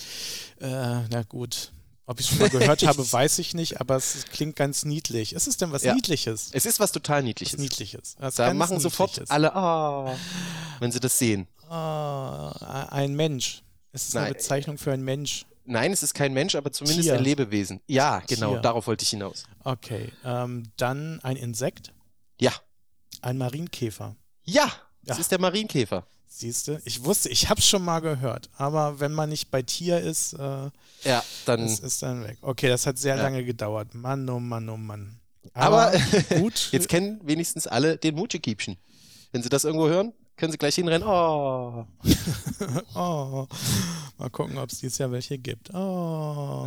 äh, 0.61 0.66
na 1.09 1.23
gut, 1.28 1.73
Ob 2.07 2.21
ich 2.21 2.26
es 2.26 2.31
schon 2.31 2.38
mal 2.40 2.50
gehört 2.50 2.83
habe, 2.87 3.12
weiß 3.12 3.38
ich 3.38 3.54
nicht, 3.54 3.81
aber 3.81 3.97
es 3.97 4.25
klingt 4.31 4.57
ganz 4.57 4.85
niedlich. 4.85 5.33
Ist 5.33 5.47
es 5.47 5.57
denn 5.57 5.73
was 5.73 5.83
Ja. 5.85 5.95
Niedliches? 5.95 6.50
Es 6.52 6.66
ist 6.66 6.78
was 6.81 6.93
total 6.93 7.23
Niedliches. 7.23 7.54
Was 7.54 7.61
Niedliches. 7.61 8.16
Was 8.19 8.35
Da 8.35 8.52
machen 8.54 8.78
sofort 8.78 9.11
Niedliches. 9.12 9.31
alle, 9.31 9.54
ah, 9.54 10.14
wenn 10.81 10.93
sie 10.93 11.00
das 11.00 11.19
sehen. 11.19 11.47
Ah, 11.69 12.88
ein 12.90 13.14
Mensch. 13.14 13.62
Es 13.93 14.09
ist 14.09 14.16
eine 14.16 14.26
Nein. 14.26 14.33
Bezeichnung 14.35 14.76
für 14.78 14.93
einen 14.93 15.04
Mensch. 15.04 15.47
Nein, 15.66 15.93
es 15.93 16.02
ist 16.02 16.12
kein 16.12 16.35
Mensch, 16.35 16.54
aber 16.57 16.71
zumindest 16.73 17.04
Tier. 17.04 17.14
ein 17.14 17.25
Lebewesen. 17.25 17.81
Ja, 17.87 18.21
genau, 18.26 18.52
Tier. 18.52 18.61
darauf 18.61 18.87
wollte 18.87 19.02
ich 19.02 19.09
hinaus. 19.11 19.45
Okay. 19.62 20.12
Ähm, 20.25 20.64
dann 20.76 21.21
ein 21.23 21.37
Insekt, 21.37 21.95
Ja. 22.38 22.52
ein 23.23 23.38
Marienkäfer. 23.38 24.14
Ja, 24.43 24.71
das 25.04 25.16
Ja. 25.16 25.21
ist 25.23 25.33
der 25.33 25.40
Marienkäfer. 25.40 26.07
Siehst 26.37 26.67
du? 26.67 26.81
Ich 26.85 27.05
wusste, 27.05 27.29
ich 27.29 27.49
habe 27.49 27.61
es 27.61 27.67
schon 27.69 27.85
mal 27.85 28.00
gehört, 28.00 28.50
aber 28.57 28.99
wenn 28.99 29.12
man 29.12 29.29
nicht 29.29 29.53
bei 29.53 29.62
Tier 29.62 30.00
ist, 30.00 30.33
äh, 30.33 30.38
Ja, 31.05 31.23
dann. 31.47 31.61
das 31.62 31.79
ist 31.79 32.03
dann 32.03 32.25
weg. 32.25 32.38
Okay, 32.43 32.69
das 32.69 32.87
hat 32.87 32.99
sehr 32.99 33.14
Ja. 33.14 33.23
lange 33.23 33.45
gedauert. 33.45 33.95
Mann, 33.95 34.29
oh 34.29 34.41
Mann, 34.41 34.69
oh 34.69 34.76
Mann. 34.76 35.21
Aber 35.53 35.93
gut. 36.41 36.71
Jetzt 36.73 36.88
kennen 36.88 37.21
wenigstens 37.23 37.69
alle 37.69 37.97
den 37.99 38.17
Mutschikiebchen. 38.17 38.76
Wenn 39.31 39.43
sie 39.45 39.49
das 39.49 39.62
irgendwo 39.62 39.87
hören, 39.87 40.12
können 40.37 40.50
sie 40.50 40.59
gleich 40.59 40.75
hinrennen. 40.75 41.07
Oh. 41.09 41.87
Oh, 42.97 43.47
mal 44.19 44.31
gucken, 44.31 44.59
ob 44.59 44.71
es 44.73 44.81
dieses 44.81 44.99
Jahr 44.99 45.12
welche 45.12 45.38
gibt. 45.38 45.73
Oh. 45.73 46.67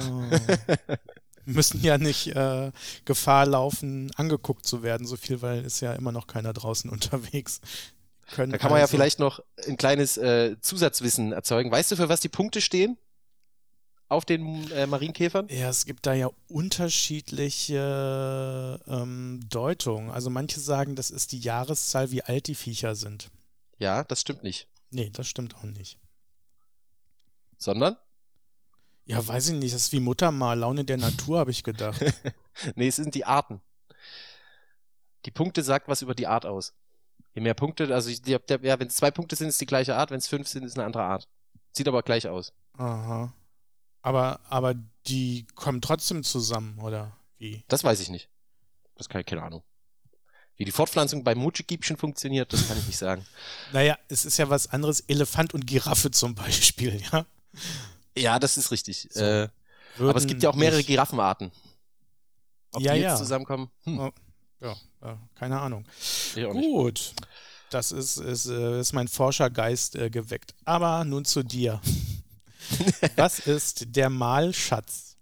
Müssen 1.45 1.81
ja 1.81 1.97
nicht 1.97 2.27
äh, 2.35 2.71
Gefahr 3.05 3.45
laufen, 3.45 4.11
angeguckt 4.15 4.65
zu 4.65 4.83
werden, 4.83 5.07
so 5.07 5.15
viel, 5.15 5.41
weil 5.41 5.63
ist 5.63 5.79
ja 5.79 5.93
immer 5.93 6.11
noch 6.11 6.27
keiner 6.27 6.51
draußen 6.53 6.89
unterwegs. 6.89 7.61
Können 8.31 8.51
Da 8.51 8.57
kann 8.57 8.71
man 8.71 8.79
ja 8.79 8.85
also- 8.85 8.95
vielleicht 8.95 9.19
noch 9.19 9.39
ein 9.67 9.77
kleines 9.77 10.17
äh, 10.17 10.59
Zusatzwissen 10.61 11.31
erzeugen. 11.31 11.71
Weißt 11.71 11.91
du, 11.91 11.95
für 11.95 12.09
was 12.09 12.19
die 12.19 12.29
Punkte 12.29 12.61
stehen? 12.61 12.97
Auf 14.09 14.23
den 14.23 14.71
äh, 14.71 14.87
Marienkäfern? 14.87 15.47
Ja, 15.49 15.67
es 15.69 15.85
gibt 15.85 16.05
da 16.05 16.13
ja 16.13 16.29
unterschiedliche 16.47 18.79
ähm, 18.87 19.41
Deutungen. 19.49 20.09
Also 20.11 20.29
manche 20.29 20.61
sagen, 20.61 20.95
das 20.95 21.11
ist 21.11 21.33
die 21.33 21.39
Jahreszahl, 21.39 22.09
wie 22.11 22.21
alt 22.21 22.47
die 22.47 22.55
Viecher 22.55 22.95
sind. 22.95 23.29
Ja, 23.79 24.05
das 24.05 24.21
stimmt 24.21 24.43
nicht. 24.43 24.69
Nee, 24.91 25.09
das 25.11 25.27
stimmt 25.27 25.55
auch 25.57 25.63
nicht. 25.63 25.97
Sondern? 27.57 27.97
Ja, 29.05 29.25
weiß 29.25 29.49
ich 29.49 29.55
nicht, 29.55 29.73
das 29.73 29.83
ist 29.83 29.91
wie 29.93 29.99
Muttermal, 29.99 30.59
Laune 30.59 30.85
der 30.85 30.97
Natur, 30.97 31.39
habe 31.39 31.51
ich 31.51 31.63
gedacht. 31.63 32.01
Nee, 32.75 32.87
es 32.87 32.95
sind 32.95 33.13
die 33.13 33.23
Arten. 33.23 33.61
Die 35.25 35.31
Punkte 35.31 35.61
sagt 35.61 35.87
was 35.87 36.01
über 36.01 36.15
die 36.15 36.25
Art 36.25 36.47
aus. 36.47 36.73
Je 37.37 37.41
mehr 37.41 37.53
Punkte, 37.53 37.93
also 37.93 38.09
ich- 38.09 38.25
ja, 38.25 38.39
wenn 38.49 38.87
es 38.87 38.95
zwei 38.95 39.11
Punkte 39.11 39.35
sind, 39.35 39.49
ist 39.49 39.61
die 39.61 39.67
gleiche 39.67 39.95
Art, 39.95 40.09
wenn 40.09 40.17
es 40.17 40.27
fünf 40.27 40.47
sind, 40.47 40.63
ist 40.63 40.75
eine 40.75 40.85
andere 40.87 41.03
Art. 41.03 41.27
Sieht 41.71 41.87
aber 41.87 42.01
gleich 42.01 42.27
aus. 42.27 42.51
Aha. 42.73 43.31
Aber, 44.01 44.39
aber 44.49 44.73
die 45.05 45.45
kommen 45.53 45.79
trotzdem 45.79 46.23
zusammen, 46.23 46.79
oder 46.79 47.15
wie? 47.37 47.63
Das 47.67 47.83
weiß 47.83 47.99
ich 47.99 48.09
nicht. 48.09 48.27
Das 48.95 49.07
kann 49.07 49.21
ich 49.21 49.27
keine 49.27 49.43
Ahnung. 49.43 49.61
Wie 50.55 50.65
die 50.65 50.71
Fortpflanzung 50.71 51.23
beim 51.23 51.37
Mutschikiebchen 51.37 51.97
funktioniert, 51.97 52.51
das 52.53 52.67
kann 52.67 52.79
ich 52.79 52.87
nicht 52.87 52.97
sagen. 52.97 53.23
Naja, 53.71 53.99
es 54.07 54.25
ist 54.25 54.37
ja 54.37 54.49
was 54.49 54.65
anderes, 54.71 55.01
Elefant 55.01 55.53
und 55.53 55.67
Giraffe 55.67 56.09
zum 56.09 56.33
Beispiel, 56.33 56.99
ja. 57.11 57.27
Ja, 58.17 58.39
das 58.39 58.57
ist 58.57 58.71
richtig. 58.71 59.09
So. 59.11 59.23
Äh, 59.23 59.49
aber 59.99 60.15
es 60.15 60.25
gibt 60.25 60.41
ja 60.41 60.49
auch 60.49 60.55
mehrere 60.55 60.77
nicht- 60.77 60.87
Giraffenarten. 60.87 61.51
Ob 62.71 62.81
Ja, 62.81 62.93
die 62.93 63.01
jetzt 63.01 63.11
ja. 63.11 63.15
zusammenkommen? 63.17 63.69
Hm, 63.83 63.99
Oh, 63.99 64.11
Ja, 64.59 64.71
äh, 65.01 65.15
keine 65.35 65.59
Ahnung. 65.59 65.85
Gut. 66.51 67.13
Das 67.69 67.91
ist, 67.91 68.17
ist, 68.17 68.47
äh, 68.47 68.79
ist 68.79 68.93
mein 68.93 69.07
Forschergeist 69.07 69.95
äh, 69.95 70.09
geweckt. 70.09 70.55
Aber 70.65 71.03
nun 71.03 71.25
zu 71.25 71.43
dir. 71.43 71.81
Was 73.15 73.39
ist 73.39 73.95
der 73.95 74.09
Malschatz? 74.09 75.17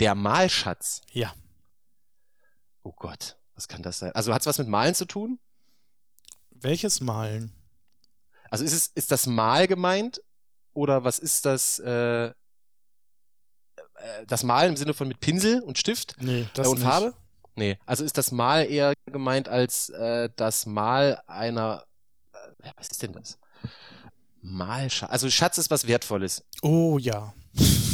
Der 0.00 0.14
Malschatz. 0.14 1.00
Ja. 1.12 1.34
Oh 2.82 2.92
Gott, 2.92 3.36
was 3.54 3.66
kann 3.66 3.82
das 3.82 3.98
sein? 3.98 4.12
Also 4.12 4.32
hat 4.32 4.42
es 4.42 4.46
was 4.46 4.58
mit 4.58 4.68
Malen 4.68 4.94
zu 4.94 5.06
tun? 5.06 5.40
Welches 6.50 7.00
Malen? 7.00 7.52
Also 8.50 8.64
ist 8.64 8.72
es 8.72 8.86
ist 8.88 9.10
das 9.10 9.26
Mal 9.26 9.66
gemeint 9.66 10.22
oder 10.72 11.02
was 11.02 11.18
ist 11.18 11.46
das? 11.46 11.78
Äh, 11.80 12.26
äh, 12.26 12.32
das 14.26 14.44
Mal 14.44 14.68
im 14.68 14.76
Sinne 14.76 14.94
von 14.94 15.08
mit 15.08 15.18
Pinsel 15.20 15.62
und 15.62 15.78
Stift 15.78 16.16
Nee, 16.20 16.46
das 16.54 16.66
äh, 16.66 16.70
und 16.70 16.78
nicht. 16.78 16.86
Farbe? 16.86 17.14
Nee, 17.56 17.78
also 17.86 18.04
ist 18.04 18.18
das 18.18 18.32
Mal 18.32 18.70
eher 18.70 18.92
gemeint 19.06 19.48
als 19.48 19.88
äh, 19.90 20.28
das 20.36 20.66
Mal 20.66 21.22
einer. 21.26 21.84
Äh, 22.62 22.70
was 22.76 22.88
ist 22.88 23.02
denn 23.02 23.12
das? 23.12 23.38
Malschatz. 24.42 25.10
Also 25.10 25.30
Schatz 25.30 25.58
ist 25.58 25.70
was 25.70 25.86
Wertvolles. 25.86 26.44
Oh 26.62 26.98
ja. 26.98 27.34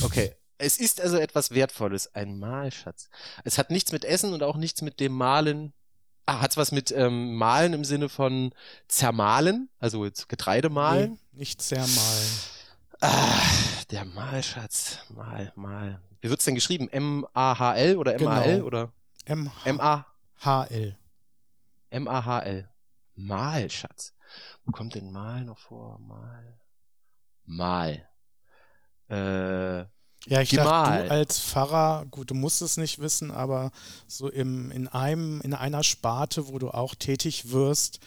Okay. 0.03 0.35
Es 0.59 0.79
ist 0.79 1.01
also 1.01 1.17
etwas 1.17 1.51
Wertvolles, 1.53 2.15
ein 2.15 2.39
Malschatz. 2.39 3.09
Es 3.43 3.59
hat 3.59 3.71
nichts 3.71 3.91
mit 3.91 4.05
Essen 4.05 4.33
und 4.33 4.43
auch 4.43 4.57
nichts 4.57 4.83
mit 4.83 5.01
dem 5.01 5.13
Malen. 5.13 5.73
Ah, 6.27 6.41
hat's 6.41 6.57
was 6.57 6.71
mit 6.71 6.93
ähm, 6.93 7.35
Malen 7.35 7.73
im 7.73 7.85
Sinne 7.85 8.09
von 8.09 8.53
zermahlen, 8.87 9.71
also 9.81 10.05
jetzt 10.05 10.29
Getreide 10.29 10.69
mahlen? 10.71 11.19
Nee, 11.33 11.41
nicht 11.41 11.63
sehr 11.63 11.81
malen. 11.81 12.31
Ah, 13.01 13.41
der 13.91 14.05
Malschatz. 14.05 14.99
Mal, 15.09 15.53
mal. 15.57 16.01
Wie 16.21 16.31
wird's 16.31 16.45
denn 16.45 16.55
geschrieben? 16.55 16.89
M-A-H-L 16.89 17.97
oder 17.97 18.15
M-A-L 18.15 18.55
Genau. 18.57 18.67
oder 18.67 18.93
M 19.25 19.51
M-A? 19.65 20.07
HL. 20.41 20.97
M-A-H-L. 21.91 22.69
Malschatz. 23.15 24.15
Wo 24.65 24.73
kommt 24.73 24.95
denn 24.95 25.13
Mal 25.13 25.45
noch 25.45 25.59
vor? 25.59 25.99
Mal. 26.01 26.59
Mal. 27.45 28.09
Äh, 29.11 29.81
Ja, 30.31 30.41
ich 30.41 30.51
Gemal. 30.51 30.99
dachte, 30.99 31.05
du 31.09 31.11
als 31.11 31.41
Pfarrer, 31.41 32.07
gut, 32.11 32.31
du 32.31 32.35
musst 32.35 32.63
es 32.63 32.77
nicht 32.77 32.99
wissen, 33.01 33.31
aber 33.31 33.71
so 34.07 34.29
im, 34.31 34.71
in 34.71 34.89
einem, 34.89 35.41
in 35.43 35.53
einer 35.55 35.83
Sparte, 35.83 36.49
wo 36.49 36.59
du 36.59 36.71
auch 36.71 36.95
tätig 36.95 37.51
wirst, 37.51 38.01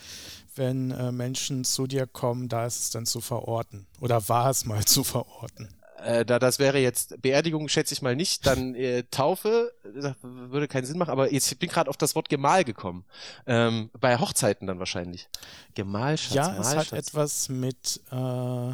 wenn 0.56 0.92
äh, 0.92 1.12
Menschen 1.12 1.64
zu 1.66 1.86
dir 1.88 2.08
kommen, 2.08 2.48
da 2.50 2.66
ist 2.66 2.80
es 2.80 2.90
dann 2.90 3.06
zu 3.06 3.22
verorten. 3.22 3.86
Oder 4.00 4.28
war 4.30 4.50
es 4.50 4.66
mal 4.66 4.84
zu 4.86 5.04
verorten? 5.04 5.70
Äh, 6.06 6.26
da 6.26 6.40
das 6.40 6.60
wäre 6.60 6.80
jetzt 6.80 7.22
Beerdigung, 7.22 7.68
schätze 7.68 7.94
ich 7.94 8.02
mal 8.02 8.16
nicht, 8.16 8.46
dann 8.46 8.76
äh, 8.76 9.04
Taufe, 9.12 9.74
das 9.84 10.16
würde 10.22 10.68
keinen 10.68 10.86
Sinn 10.86 10.98
machen, 10.98 11.10
aber 11.12 11.32
jetzt 11.34 11.52
ich 11.52 11.60
bin 11.60 11.70
gerade 11.70 11.90
auf 11.90 11.98
das 11.98 12.16
Wort 12.16 12.30
Gemahl 12.30 12.64
gekommen. 12.64 13.06
Ähm, 13.46 13.90
bei 14.00 14.18
Hochzeiten 14.18 14.68
dann 14.68 14.80
wahrscheinlich. 14.80 15.28
Gemahlschatz, 15.74 16.34
ja, 16.36 16.52
es 16.60 16.68
hat 16.70 16.76
Mahlschatz. 16.76 17.08
etwas 17.10 17.50
mit 17.50 18.02
äh, 18.12 18.74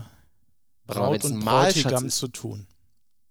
Braut 0.88 1.24
und 1.26 1.36
Mahlschatz 1.44 1.84
Bräutigam 1.84 2.06
ist. 2.06 2.18
zu 2.18 2.28
tun. 2.28 2.68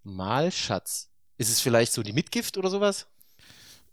Mahlschatz. 0.02 1.08
Ist 1.36 1.50
es 1.50 1.60
vielleicht 1.60 1.92
so 1.92 2.02
die 2.02 2.12
Mitgift 2.12 2.56
oder 2.58 2.68
sowas, 2.70 3.06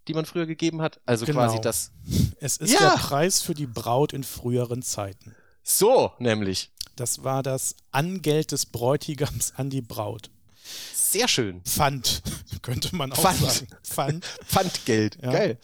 die 0.06 0.14
man 0.14 0.26
früher 0.26 0.46
gegeben 0.46 0.82
hat? 0.82 1.00
Also 1.06 1.26
Genau. 1.26 1.40
quasi 1.40 1.60
das. 1.60 1.92
Es 2.40 2.56
ist 2.58 2.72
Ja! 2.72 2.90
der 2.90 2.96
Preis 2.98 3.40
für 3.42 3.54
die 3.54 3.66
Braut 3.66 4.12
in 4.12 4.24
früheren 4.24 4.82
Zeiten. 4.82 5.34
So, 5.62 6.12
nämlich. 6.18 6.70
Das 6.98 7.22
war 7.22 7.44
das 7.44 7.76
Angeld 7.92 8.50
des 8.50 8.66
Bräutigams 8.66 9.52
an 9.54 9.70
die 9.70 9.82
Braut. 9.82 10.30
Sehr 10.92 11.28
schön. 11.28 11.62
Pfand, 11.62 12.22
könnte 12.62 12.96
man 12.96 13.12
auch 13.12 13.20
Pfand. 13.20 13.38
sagen. 13.38 13.68
Pfand. 13.84 14.24
Pfandgeld. 14.44 15.16
Ja. 15.22 15.30
Geil. 15.30 15.58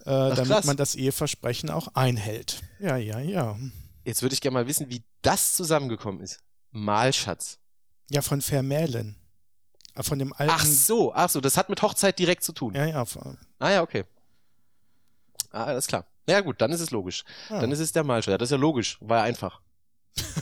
äh, 0.00 0.04
damit 0.04 0.46
krass. 0.46 0.64
man 0.64 0.78
das 0.78 0.94
Eheversprechen 0.94 1.68
auch 1.68 1.88
einhält. 1.94 2.62
Ja, 2.78 2.96
ja, 2.96 3.18
ja. 3.18 3.58
Jetzt 4.04 4.22
würde 4.22 4.32
ich 4.32 4.40
gerne 4.40 4.54
mal 4.54 4.66
wissen, 4.66 4.88
wie 4.88 5.02
das 5.20 5.54
zusammengekommen 5.54 6.22
ist. 6.22 6.40
Mahlschatz. 6.70 7.58
Ja, 8.10 8.22
von 8.22 8.40
Vermählen. 8.40 9.16
Äh, 9.94 10.02
Von 10.02 10.18
dem 10.18 10.32
alten. 10.32 10.52
Ach 10.54 10.64
so, 10.64 11.12
ach 11.12 11.28
so, 11.28 11.42
das 11.42 11.58
hat 11.58 11.68
mit 11.68 11.82
Hochzeit 11.82 12.18
direkt 12.18 12.42
zu 12.42 12.52
tun. 12.52 12.74
Ja, 12.74 12.86
ja. 12.86 13.04
Ah 13.58 13.70
ja, 13.70 13.82
okay. 13.82 14.04
Ah, 15.50 15.64
alles 15.64 15.86
klar. 15.86 16.06
Ja 16.26 16.40
gut, 16.40 16.60
dann 16.62 16.72
ist 16.72 16.80
es 16.80 16.90
logisch. 16.90 17.24
Ja. 17.50 17.60
Dann 17.60 17.70
ist 17.70 17.80
es 17.80 17.92
der 17.92 18.02
Malschatz. 18.04 18.38
Das 18.38 18.46
ist 18.46 18.52
ja 18.52 18.56
logisch, 18.56 18.96
war 19.00 19.18
ja 19.18 19.24
einfach. 19.24 19.60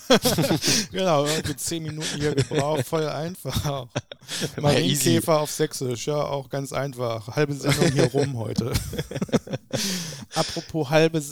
genau, 0.92 1.26
zehn 1.56 1.82
Minuten 1.82 2.16
hier 2.16 2.34
gebraucht, 2.34 2.86
voll 2.86 3.08
einfach. 3.08 3.86
Marienkäfer 4.60 5.40
auf 5.40 5.50
Sächsisch, 5.50 6.06
ja, 6.06 6.16
auch 6.16 6.48
ganz 6.48 6.72
einfach. 6.72 7.28
Halbe 7.36 7.54
Sendung 7.54 7.92
hier 7.92 8.10
rum 8.10 8.38
heute. 8.38 8.72
Apropos 10.34 10.90
halbe 10.90 11.22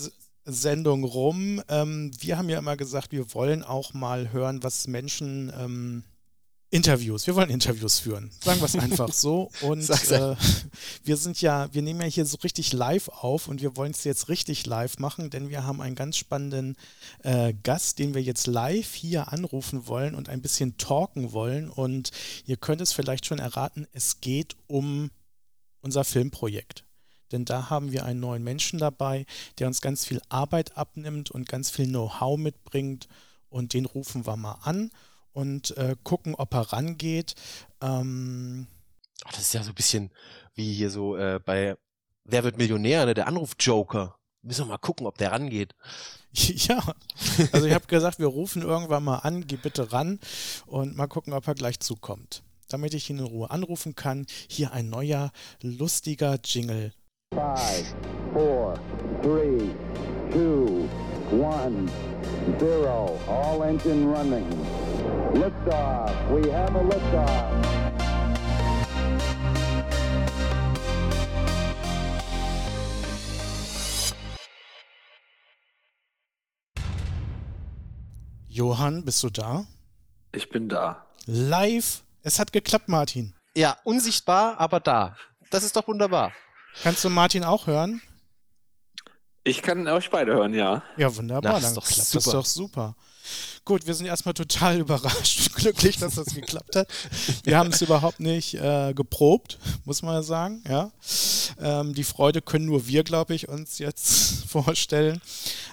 Sendung 0.44 1.04
rum, 1.04 1.62
ähm, 1.68 2.12
wir 2.20 2.38
haben 2.38 2.48
ja 2.48 2.58
immer 2.58 2.76
gesagt, 2.76 3.12
wir 3.12 3.34
wollen 3.34 3.64
auch 3.64 3.94
mal 3.94 4.32
hören, 4.32 4.62
was 4.62 4.86
Menschen 4.86 5.52
ähm, 5.58 6.04
Interviews, 6.76 7.26
wir 7.26 7.34
wollen 7.34 7.48
Interviews 7.48 7.98
führen. 8.00 8.30
Sagen 8.44 8.60
wir 8.60 8.66
es 8.66 8.76
einfach 8.76 9.10
so. 9.10 9.50
Und 9.62 9.88
äh, 9.88 10.36
wir 11.04 11.16
sind 11.16 11.40
ja, 11.40 11.72
wir 11.72 11.80
nehmen 11.80 12.02
ja 12.02 12.06
hier 12.06 12.26
so 12.26 12.36
richtig 12.44 12.74
live 12.74 13.08
auf 13.08 13.48
und 13.48 13.62
wir 13.62 13.78
wollen 13.78 13.92
es 13.92 14.04
jetzt 14.04 14.28
richtig 14.28 14.66
live 14.66 14.98
machen, 14.98 15.30
denn 15.30 15.48
wir 15.48 15.64
haben 15.64 15.80
einen 15.80 15.94
ganz 15.94 16.18
spannenden 16.18 16.76
äh, 17.22 17.54
Gast, 17.62 17.98
den 17.98 18.12
wir 18.12 18.20
jetzt 18.20 18.46
live 18.46 18.92
hier 18.92 19.32
anrufen 19.32 19.86
wollen 19.86 20.14
und 20.14 20.28
ein 20.28 20.42
bisschen 20.42 20.76
talken 20.76 21.32
wollen. 21.32 21.70
Und 21.70 22.10
ihr 22.44 22.58
könnt 22.58 22.82
es 22.82 22.92
vielleicht 22.92 23.24
schon 23.24 23.38
erraten, 23.38 23.86
es 23.94 24.20
geht 24.20 24.54
um 24.66 25.10
unser 25.80 26.04
Filmprojekt. 26.04 26.84
Denn 27.32 27.46
da 27.46 27.70
haben 27.70 27.90
wir 27.90 28.04
einen 28.04 28.20
neuen 28.20 28.44
Menschen 28.44 28.78
dabei, 28.78 29.24
der 29.58 29.66
uns 29.66 29.80
ganz 29.80 30.04
viel 30.04 30.20
Arbeit 30.28 30.76
abnimmt 30.76 31.30
und 31.30 31.48
ganz 31.48 31.70
viel 31.70 31.86
Know-how 31.86 32.38
mitbringt. 32.38 33.08
Und 33.48 33.72
den 33.72 33.86
rufen 33.86 34.26
wir 34.26 34.36
mal 34.36 34.58
an 34.62 34.90
und 35.36 35.76
äh, 35.76 35.96
gucken, 36.02 36.34
ob 36.34 36.54
er 36.54 36.72
rangeht. 36.72 37.34
Ähm, 37.82 38.66
das 39.30 39.40
ist 39.40 39.52
ja 39.52 39.62
so 39.62 39.70
ein 39.70 39.74
bisschen 39.74 40.10
wie 40.54 40.72
hier 40.72 40.88
so 40.88 41.16
äh, 41.16 41.38
bei 41.44 41.76
Wer 42.24 42.42
wird 42.42 42.56
Millionär, 42.56 43.04
ne? 43.06 43.14
der 43.14 43.28
Anruf-Joker. 43.28 44.16
Müssen 44.42 44.64
wir 44.64 44.70
mal 44.70 44.78
gucken, 44.78 45.06
ob 45.06 45.18
der 45.18 45.32
rangeht. 45.32 45.74
Ja, 46.38 46.82
also 47.52 47.66
ich 47.66 47.72
habe 47.72 47.86
gesagt, 47.86 48.18
wir 48.18 48.26
rufen 48.26 48.60
irgendwann 48.60 49.04
mal 49.04 49.20
an, 49.20 49.46
geh 49.46 49.56
bitte 49.56 49.90
ran 49.90 50.20
und 50.66 50.94
mal 50.94 51.06
gucken, 51.06 51.32
ob 51.32 51.48
er 51.48 51.54
gleich 51.54 51.80
zukommt. 51.80 52.42
Damit 52.68 52.92
ich 52.92 53.08
ihn 53.08 53.20
in 53.20 53.24
Ruhe 53.24 53.50
anrufen 53.50 53.94
kann, 53.94 54.26
hier 54.46 54.72
ein 54.72 54.90
neuer, 54.90 55.30
lustiger 55.62 56.38
Jingle. 56.44 56.92
Five, 57.32 57.94
four, 58.34 58.78
three, 59.22 59.70
two, 60.30 60.86
one, 61.30 61.90
zero. 62.58 63.18
All 63.28 63.62
engine 63.62 64.06
running. 64.06 64.44
Liftoff. 65.34 66.12
We 66.30 66.50
have 66.52 66.74
a 66.76 66.82
liftoff. 66.82 67.76
Johann, 78.48 79.04
bist 79.04 79.22
du 79.22 79.30
da? 79.30 79.66
Ich 80.32 80.48
bin 80.48 80.68
da. 80.68 81.06
Live. 81.26 82.02
Es 82.22 82.38
hat 82.38 82.52
geklappt, 82.52 82.88
Martin. 82.88 83.34
Ja, 83.54 83.76
unsichtbar, 83.84 84.58
aber 84.58 84.80
da. 84.80 85.16
Das 85.50 85.62
ist 85.64 85.76
doch 85.76 85.86
wunderbar. 85.88 86.32
Kannst 86.82 87.04
du 87.04 87.10
Martin 87.10 87.44
auch 87.44 87.66
hören? 87.66 88.02
Ich 89.44 89.62
kann 89.62 89.86
euch 89.86 90.10
beide 90.10 90.34
hören, 90.34 90.54
ja. 90.54 90.82
Ja, 90.96 91.14
wunderbar. 91.14 91.52
Na, 91.52 91.60
Dann 91.60 91.74
klappt 91.74 91.86
super. 91.86 92.24
das 92.24 92.32
doch 92.32 92.44
super. 92.44 92.96
Gut, 93.64 93.86
wir 93.86 93.94
sind 93.94 94.06
erstmal 94.06 94.34
total 94.34 94.78
überrascht 94.80 95.48
und 95.48 95.56
glücklich, 95.56 95.98
dass 95.98 96.14
das 96.14 96.34
geklappt 96.34 96.76
hat. 96.76 96.88
Wir 97.44 97.58
haben 97.58 97.70
es 97.70 97.82
überhaupt 97.82 98.20
nicht 98.20 98.54
äh, 98.54 98.94
geprobt, 98.94 99.58
muss 99.84 100.02
man 100.02 100.14
ja 100.14 100.22
sagen. 100.22 100.62
Ja. 100.68 100.90
Ähm, 101.60 101.94
die 101.94 102.04
Freude 102.04 102.42
können 102.42 102.66
nur 102.66 102.86
wir, 102.86 103.04
glaube 103.04 103.34
ich, 103.34 103.48
uns 103.48 103.78
jetzt 103.78 104.46
vorstellen. 104.48 105.20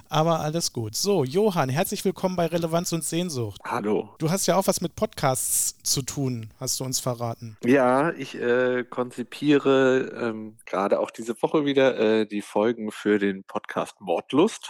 Aber 0.10 0.42
alles 0.42 0.74
gut. 0.74 0.96
So, 0.96 1.24
Johann, 1.24 1.70
herzlich 1.70 2.06
willkommen 2.06 2.36
bei 2.36 2.46
Relevanz 2.46 2.94
und 2.94 3.04
Sehnsucht. 3.04 3.60
Hallo. 3.64 4.10
Du 4.20 4.30
hast 4.30 4.46
ja 4.46 4.56
auch 4.56 4.68
was 4.68 4.80
mit 4.82 4.96
Podcasts 4.96 5.76
zu 5.82 6.04
tun, 6.04 6.52
hast 6.60 6.80
du 6.80 6.84
uns 6.84 7.00
verraten. 7.00 7.58
Ja, 7.66 8.12
ich 8.12 8.36
äh, 8.36 8.84
konzipiere 8.88 10.12
ähm, 10.16 10.58
gerade 10.66 11.00
auch 11.00 11.10
diese 11.10 11.42
Woche 11.42 11.66
wieder 11.66 11.98
äh, 12.00 12.26
die 12.28 12.42
Folgen 12.42 12.92
für 12.92 13.18
den 13.18 13.44
Podcast 13.44 14.02
Mordlust 14.02 14.70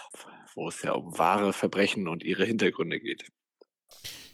wo 0.55 0.67
es 0.67 0.81
ja 0.81 0.93
um 0.93 1.17
wahre 1.17 1.53
Verbrechen 1.53 2.07
und 2.07 2.23
ihre 2.23 2.45
Hintergründe 2.45 2.99
geht. 2.99 3.25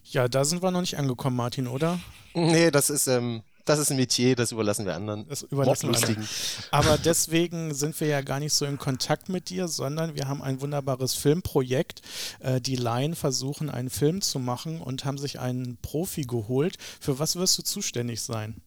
Ja, 0.03 0.27
da 0.27 0.43
sind 0.43 0.63
wir 0.63 0.71
noch 0.71 0.81
nicht 0.81 0.97
angekommen, 0.97 1.35
Martin, 1.35 1.67
oder? 1.67 1.99
Nee, 2.33 2.71
das 2.71 2.89
ist, 2.89 3.07
ähm, 3.07 3.43
das 3.65 3.77
ist 3.77 3.91
ein 3.91 3.97
Metier, 3.97 4.35
das 4.35 4.51
überlassen 4.51 4.87
wir 4.87 4.95
anderen. 4.95 5.27
Das 5.29 5.43
überlassen 5.43 5.89
wir 5.89 5.95
anderen. 5.95 6.27
Aber 6.71 6.97
deswegen 6.97 7.75
sind 7.75 7.99
wir 7.99 8.07
ja 8.07 8.21
gar 8.21 8.39
nicht 8.39 8.53
so 8.53 8.65
in 8.65 8.79
Kontakt 8.79 9.29
mit 9.29 9.49
dir, 9.49 9.67
sondern 9.67 10.15
wir 10.15 10.27
haben 10.27 10.41
ein 10.41 10.61
wunderbares 10.61 11.13
Filmprojekt. 11.13 12.01
Äh, 12.39 12.59
die 12.61 12.75
Laien 12.75 13.15
versuchen, 13.15 13.69
einen 13.69 13.91
Film 13.91 14.21
zu 14.21 14.39
machen 14.39 14.81
und 14.81 15.05
haben 15.05 15.19
sich 15.19 15.39
einen 15.39 15.77
Profi 15.83 16.23
geholt. 16.23 16.77
Für 16.99 17.19
was 17.19 17.35
wirst 17.35 17.59
du 17.59 17.61
zuständig 17.61 18.21
sein? 18.21 18.63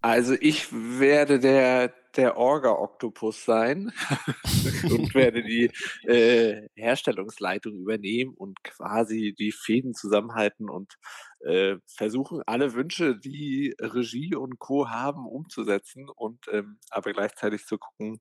Also 0.00 0.34
ich 0.40 0.68
werde 0.70 1.40
der 1.40 1.92
der 2.16 2.36
Orga-Oktopus 2.36 3.44
sein 3.44 3.92
und 4.90 5.14
werde 5.14 5.42
die 5.42 5.70
äh, 6.08 6.68
Herstellungsleitung 6.74 7.74
übernehmen 7.74 8.34
und 8.34 8.62
quasi 8.64 9.34
die 9.38 9.52
Fäden 9.52 9.94
zusammenhalten 9.94 10.70
und 10.70 10.94
äh, 11.40 11.76
versuchen, 11.86 12.42
alle 12.46 12.74
Wünsche, 12.74 13.18
die 13.18 13.74
Regie 13.80 14.34
und 14.34 14.58
Co. 14.58 14.88
haben, 14.88 15.26
umzusetzen 15.26 16.08
und 16.08 16.46
ähm, 16.50 16.78
aber 16.90 17.12
gleichzeitig 17.12 17.66
zu 17.66 17.78
gucken, 17.78 18.20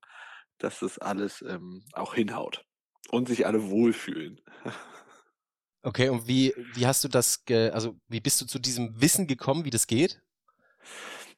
dass 0.58 0.80
das 0.80 0.98
alles 1.00 1.42
ähm, 1.42 1.84
auch 1.94 2.14
hinhaut 2.14 2.66
und 3.12 3.28
sich 3.28 3.46
alle 3.46 3.70
wohlfühlen. 3.70 4.42
Okay, 5.84 6.10
und 6.10 6.28
wie, 6.28 6.54
wie 6.74 6.88
hast 6.88 7.04
du 7.04 7.08
das, 7.08 7.44
also 7.48 8.00
wie 8.08 8.20
bist 8.20 8.42
du 8.42 8.46
zu 8.46 8.58
diesem 8.58 9.00
Wissen 9.00 9.28
gekommen, 9.28 9.66
wie 9.66 9.70
das 9.70 9.86
geht? 9.86 10.22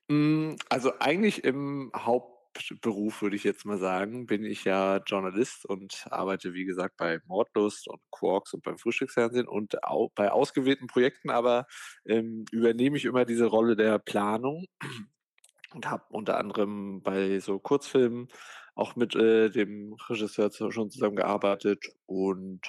Hm, 0.09 0.55
also 0.69 0.93
eigentlich 0.99 1.43
im 1.43 1.91
Haupt 1.93 2.36
Beruf, 2.81 3.21
würde 3.21 3.35
ich 3.35 3.43
jetzt 3.43 3.65
mal 3.65 3.77
sagen, 3.77 4.25
bin 4.25 4.43
ich 4.43 4.63
ja 4.63 4.97
Journalist 5.05 5.65
und 5.65 6.05
arbeite, 6.09 6.53
wie 6.53 6.65
gesagt, 6.65 6.97
bei 6.97 7.19
Mordlust 7.25 7.87
und 7.87 8.01
Quarks 8.11 8.53
und 8.53 8.63
beim 8.63 8.77
Frühstücksfernsehen 8.77 9.47
und 9.47 9.83
auch 9.83 10.11
bei 10.15 10.31
ausgewählten 10.31 10.87
Projekten, 10.87 11.29
aber 11.29 11.67
ähm, 12.05 12.45
übernehme 12.51 12.97
ich 12.97 13.05
immer 13.05 13.25
diese 13.25 13.45
Rolle 13.45 13.75
der 13.75 13.99
Planung 13.99 14.65
und 15.73 15.89
habe 15.89 16.03
unter 16.09 16.37
anderem 16.37 17.01
bei 17.01 17.39
so 17.39 17.59
Kurzfilmen 17.59 18.27
auch 18.75 18.95
mit 18.95 19.15
äh, 19.15 19.49
dem 19.49 19.93
Regisseur 20.09 20.51
schon 20.71 20.91
zusammengearbeitet 20.91 21.83
und 22.05 22.61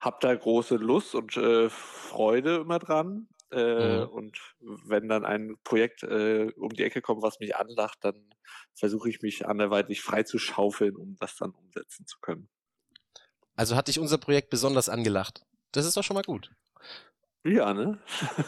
habe 0.00 0.16
da 0.20 0.34
große 0.34 0.76
Lust 0.76 1.14
und 1.14 1.36
äh, 1.36 1.68
Freude 1.68 2.56
immer 2.56 2.78
dran. 2.78 3.28
Äh, 3.50 4.04
mhm. 4.04 4.08
Und 4.08 4.38
wenn 4.60 5.08
dann 5.08 5.24
ein 5.24 5.56
Projekt 5.64 6.02
äh, 6.02 6.52
um 6.56 6.70
die 6.70 6.82
Ecke 6.82 7.00
kommt, 7.00 7.22
was 7.22 7.40
mich 7.40 7.56
anlacht, 7.56 7.98
dann 8.02 8.34
versuche 8.74 9.08
ich 9.08 9.22
mich 9.22 9.46
anderweitig 9.46 10.02
frei 10.02 10.22
zu 10.22 10.38
schaufeln, 10.38 10.96
um 10.96 11.16
das 11.18 11.36
dann 11.36 11.50
umsetzen 11.50 12.06
zu 12.06 12.18
können. 12.20 12.48
Also 13.56 13.74
hat 13.74 13.88
dich 13.88 13.98
unser 13.98 14.18
Projekt 14.18 14.50
besonders 14.50 14.88
angelacht. 14.88 15.44
Das 15.72 15.84
ist 15.84 15.96
doch 15.96 16.04
schon 16.04 16.14
mal 16.14 16.22
gut. 16.22 16.50
Ja, 17.44 17.72
ne? 17.72 17.98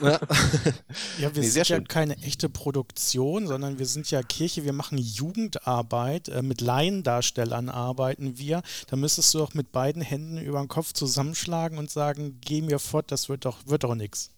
Ja, 0.00 0.20
ja 1.18 1.34
wir 1.34 1.42
nee, 1.42 1.48
sind 1.48 1.68
ja 1.68 1.76
schön. 1.76 1.88
keine 1.88 2.16
echte 2.18 2.48
Produktion, 2.48 3.46
sondern 3.46 3.78
wir 3.78 3.86
sind 3.86 4.10
ja 4.10 4.22
Kirche, 4.22 4.64
wir 4.64 4.72
machen 4.72 4.98
Jugendarbeit, 4.98 6.28
äh, 6.28 6.42
mit 6.42 6.60
Laiendarstellern 6.60 7.68
arbeiten 7.68 8.36
wir. 8.38 8.62
Da 8.88 8.96
müsstest 8.96 9.32
du 9.34 9.38
doch 9.38 9.54
mit 9.54 9.72
beiden 9.72 10.02
Händen 10.02 10.38
über 10.38 10.58
den 10.58 10.68
Kopf 10.68 10.92
zusammenschlagen 10.92 11.78
und 11.78 11.90
sagen, 11.90 12.38
geh 12.40 12.62
mir 12.62 12.78
fort, 12.78 13.10
das 13.10 13.28
wird 13.28 13.44
doch, 13.44 13.58
wird 13.66 13.84
doch 13.84 13.94
nichts. 13.94 14.30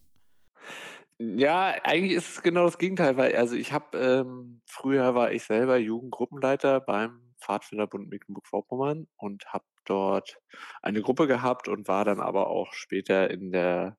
Ja, 1.36 1.74
eigentlich 1.84 2.12
ist 2.16 2.30
es 2.30 2.42
genau 2.42 2.64
das 2.64 2.78
Gegenteil, 2.78 3.16
weil 3.16 3.36
also 3.36 3.54
ich 3.54 3.72
habe 3.72 3.96
ähm, 3.96 4.60
früher 4.66 5.14
war 5.14 5.30
ich 5.30 5.44
selber 5.44 5.76
Jugendgruppenleiter 5.76 6.80
beim 6.80 7.34
Pfadfinderbund 7.40 8.08
Mecklenburg-Vorpommern 8.08 9.06
und 9.16 9.46
habe 9.52 9.64
dort 9.84 10.40
eine 10.80 11.00
Gruppe 11.00 11.28
gehabt 11.28 11.68
und 11.68 11.86
war 11.86 12.04
dann 12.04 12.20
aber 12.20 12.48
auch 12.48 12.72
später 12.72 13.30
in 13.30 13.52
der 13.52 13.98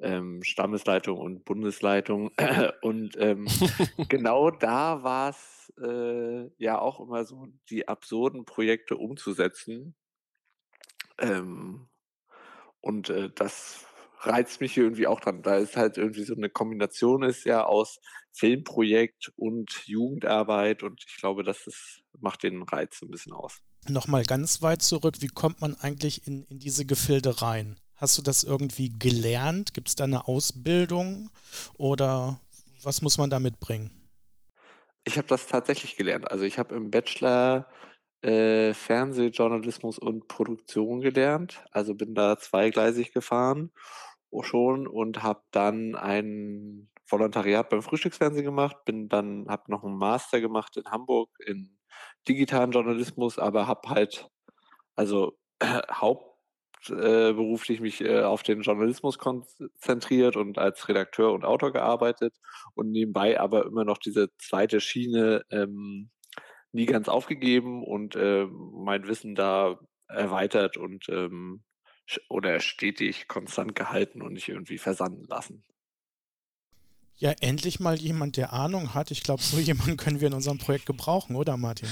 ähm, 0.00 0.42
Stammesleitung 0.42 1.18
und 1.18 1.44
Bundesleitung. 1.46 2.32
und 2.82 3.16
ähm, 3.18 3.46
genau 4.08 4.50
da 4.50 5.02
war 5.02 5.30
es 5.30 5.72
äh, 5.82 6.50
ja 6.62 6.78
auch 6.78 7.00
immer 7.00 7.24
so, 7.24 7.46
die 7.70 7.88
absurden 7.88 8.44
Projekte 8.44 8.96
umzusetzen. 8.96 9.94
Ähm, 11.18 11.88
und 12.80 13.08
äh, 13.08 13.30
das 13.34 13.87
reizt 14.20 14.60
mich 14.60 14.74
hier 14.74 14.84
irgendwie 14.84 15.06
auch 15.06 15.20
dran, 15.20 15.42
da 15.42 15.58
es 15.58 15.76
halt 15.76 15.96
irgendwie 15.96 16.24
so 16.24 16.34
eine 16.34 16.50
Kombination 16.50 17.22
ist 17.22 17.44
ja 17.44 17.64
aus 17.64 17.98
Filmprojekt 18.32 19.32
und 19.36 19.70
Jugendarbeit 19.86 20.82
und 20.82 21.04
ich 21.06 21.16
glaube, 21.16 21.42
das 21.42 21.66
ist, 21.66 22.02
macht 22.20 22.42
den 22.42 22.62
Reiz 22.62 22.98
so 22.98 23.06
ein 23.06 23.10
bisschen 23.10 23.32
aus. 23.32 23.58
Nochmal 23.88 24.24
ganz 24.24 24.62
weit 24.62 24.82
zurück, 24.82 25.16
wie 25.20 25.28
kommt 25.28 25.60
man 25.60 25.74
eigentlich 25.76 26.26
in, 26.26 26.44
in 26.44 26.58
diese 26.58 26.84
Gefilde 26.84 27.42
rein? 27.42 27.78
Hast 27.96 28.16
du 28.16 28.22
das 28.22 28.44
irgendwie 28.44 28.90
gelernt? 28.96 29.74
Gibt 29.74 29.88
es 29.88 29.96
da 29.96 30.04
eine 30.04 30.28
Ausbildung 30.28 31.30
oder 31.76 32.40
was 32.82 33.02
muss 33.02 33.18
man 33.18 33.30
da 33.30 33.40
mitbringen? 33.40 33.90
Ich 35.04 35.16
habe 35.16 35.26
das 35.26 35.46
tatsächlich 35.46 35.96
gelernt. 35.96 36.30
Also 36.30 36.44
ich 36.44 36.58
habe 36.58 36.74
im 36.74 36.90
Bachelor 36.90 37.66
äh, 38.22 38.74
Fernsehjournalismus 38.74 39.98
und 39.98 40.28
Produktion 40.28 41.00
gelernt. 41.00 41.64
Also 41.70 41.94
bin 41.94 42.14
da 42.14 42.38
zweigleisig 42.38 43.12
gefahren 43.12 43.70
schon 44.42 44.86
und 44.86 45.22
habe 45.22 45.42
dann 45.52 45.94
ein 45.94 46.90
Volontariat 47.06 47.70
beim 47.70 47.82
Frühstücksfernsehen 47.82 48.44
gemacht, 48.44 48.84
bin 48.84 49.08
dann 49.08 49.46
habe 49.48 49.70
noch 49.70 49.84
einen 49.84 49.96
Master 49.96 50.40
gemacht 50.40 50.76
in 50.76 50.84
Hamburg 50.90 51.30
in 51.46 51.78
digitalen 52.28 52.72
Journalismus, 52.72 53.38
aber 53.38 53.66
habe 53.66 53.88
halt 53.88 54.28
also 54.96 55.38
äh, 55.60 55.80
hauptberuflich 55.92 57.80
mich 57.80 58.02
äh, 58.02 58.22
auf 58.22 58.42
den 58.42 58.62
Journalismus 58.62 59.18
konzentriert 59.18 60.36
und 60.36 60.58
als 60.58 60.88
Redakteur 60.88 61.32
und 61.32 61.44
Autor 61.44 61.72
gearbeitet 61.72 62.34
und 62.74 62.90
nebenbei 62.90 63.40
aber 63.40 63.66
immer 63.66 63.84
noch 63.84 63.98
diese 63.98 64.28
zweite 64.38 64.80
Schiene 64.80 65.44
ähm, 65.50 66.10
nie 66.72 66.86
ganz 66.86 67.08
aufgegeben 67.08 67.84
und 67.84 68.16
äh, 68.16 68.46
mein 68.46 69.06
Wissen 69.06 69.34
da 69.34 69.78
erweitert 70.08 70.76
und 70.76 71.08
ähm, 71.08 71.62
oder 72.28 72.60
stetig 72.60 73.28
konstant 73.28 73.74
gehalten 73.74 74.22
und 74.22 74.32
nicht 74.32 74.48
irgendwie 74.48 74.78
versanden 74.78 75.24
lassen. 75.28 75.64
Ja, 77.20 77.32
endlich 77.40 77.80
mal 77.80 77.98
jemand, 77.98 78.36
der 78.36 78.52
Ahnung 78.52 78.94
hat. 78.94 79.10
Ich 79.10 79.24
glaube, 79.24 79.42
so 79.42 79.58
jemanden 79.58 79.96
können 79.96 80.20
wir 80.20 80.28
in 80.28 80.34
unserem 80.34 80.58
Projekt 80.58 80.86
gebrauchen, 80.86 81.34
oder 81.34 81.56
Martin? 81.56 81.88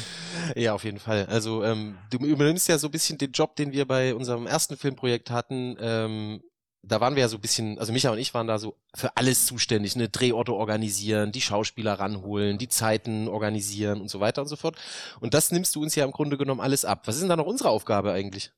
Ja, 0.54 0.74
auf 0.74 0.84
jeden 0.84 1.00
Fall. 1.00 1.26
Also 1.26 1.64
ähm, 1.64 1.98
du 2.10 2.18
übernimmst 2.18 2.68
ja 2.68 2.78
so 2.78 2.88
ein 2.88 2.92
bisschen 2.92 3.18
den 3.18 3.32
Job, 3.32 3.56
den 3.56 3.72
wir 3.72 3.86
bei 3.86 4.14
unserem 4.14 4.46
ersten 4.46 4.76
Filmprojekt 4.76 5.30
hatten, 5.30 5.76
ähm, 5.80 6.42
da 6.82 7.00
waren 7.00 7.16
wir 7.16 7.22
ja 7.22 7.28
so 7.28 7.36
ein 7.36 7.40
bisschen, 7.40 7.78
also 7.78 7.92
Micha 7.92 8.10
und 8.10 8.18
ich 8.18 8.32
waren 8.34 8.46
da 8.46 8.58
so 8.58 8.76
für 8.94 9.16
alles 9.16 9.46
zuständig, 9.46 9.96
ne, 9.96 10.08
Drehorte 10.08 10.52
organisieren, 10.52 11.32
die 11.32 11.40
Schauspieler 11.40 11.94
ranholen, 11.94 12.58
die 12.58 12.68
Zeiten 12.68 13.28
organisieren 13.28 14.00
und 14.00 14.08
so 14.08 14.20
weiter 14.20 14.42
und 14.42 14.48
so 14.48 14.56
fort. 14.56 14.76
Und 15.20 15.34
das 15.34 15.50
nimmst 15.50 15.74
du 15.74 15.82
uns 15.82 15.94
ja 15.94 16.04
im 16.04 16.12
Grunde 16.12 16.36
genommen 16.36 16.60
alles 16.60 16.84
ab. 16.84 17.02
Was 17.06 17.16
ist 17.16 17.22
denn 17.22 17.28
da 17.28 17.36
noch 17.36 17.46
unsere 17.46 17.70
Aufgabe 17.70 18.12
eigentlich? 18.12 18.52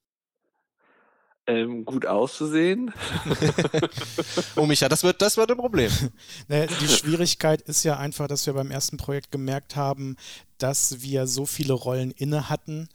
Ähm, 1.49 1.87
gut 1.87 2.05
auszusehen. 2.05 2.93
oh 4.57 4.67
Micha, 4.67 4.91
das 4.91 5.03
wird, 5.03 5.23
das 5.23 5.39
wird 5.39 5.51
ein 5.51 5.57
Problem. 5.57 5.91
naja, 6.49 6.67
die 6.67 6.89
Schwierigkeit 6.89 7.63
ist 7.63 7.85
ja 7.85 7.97
einfach, 7.97 8.27
dass 8.29 8.45
wir 8.45 8.53
beim 8.53 8.71
ersten 8.71 8.99
Projekt 8.99 9.33
gemerkt 9.33 9.75
haben, 9.75 10.17
dass 10.59 11.01
wir 11.01 11.27
so 11.27 11.47
viele 11.47 11.73
Rollen 11.73 12.11
inne 12.11 12.51
hatten, 12.51 12.91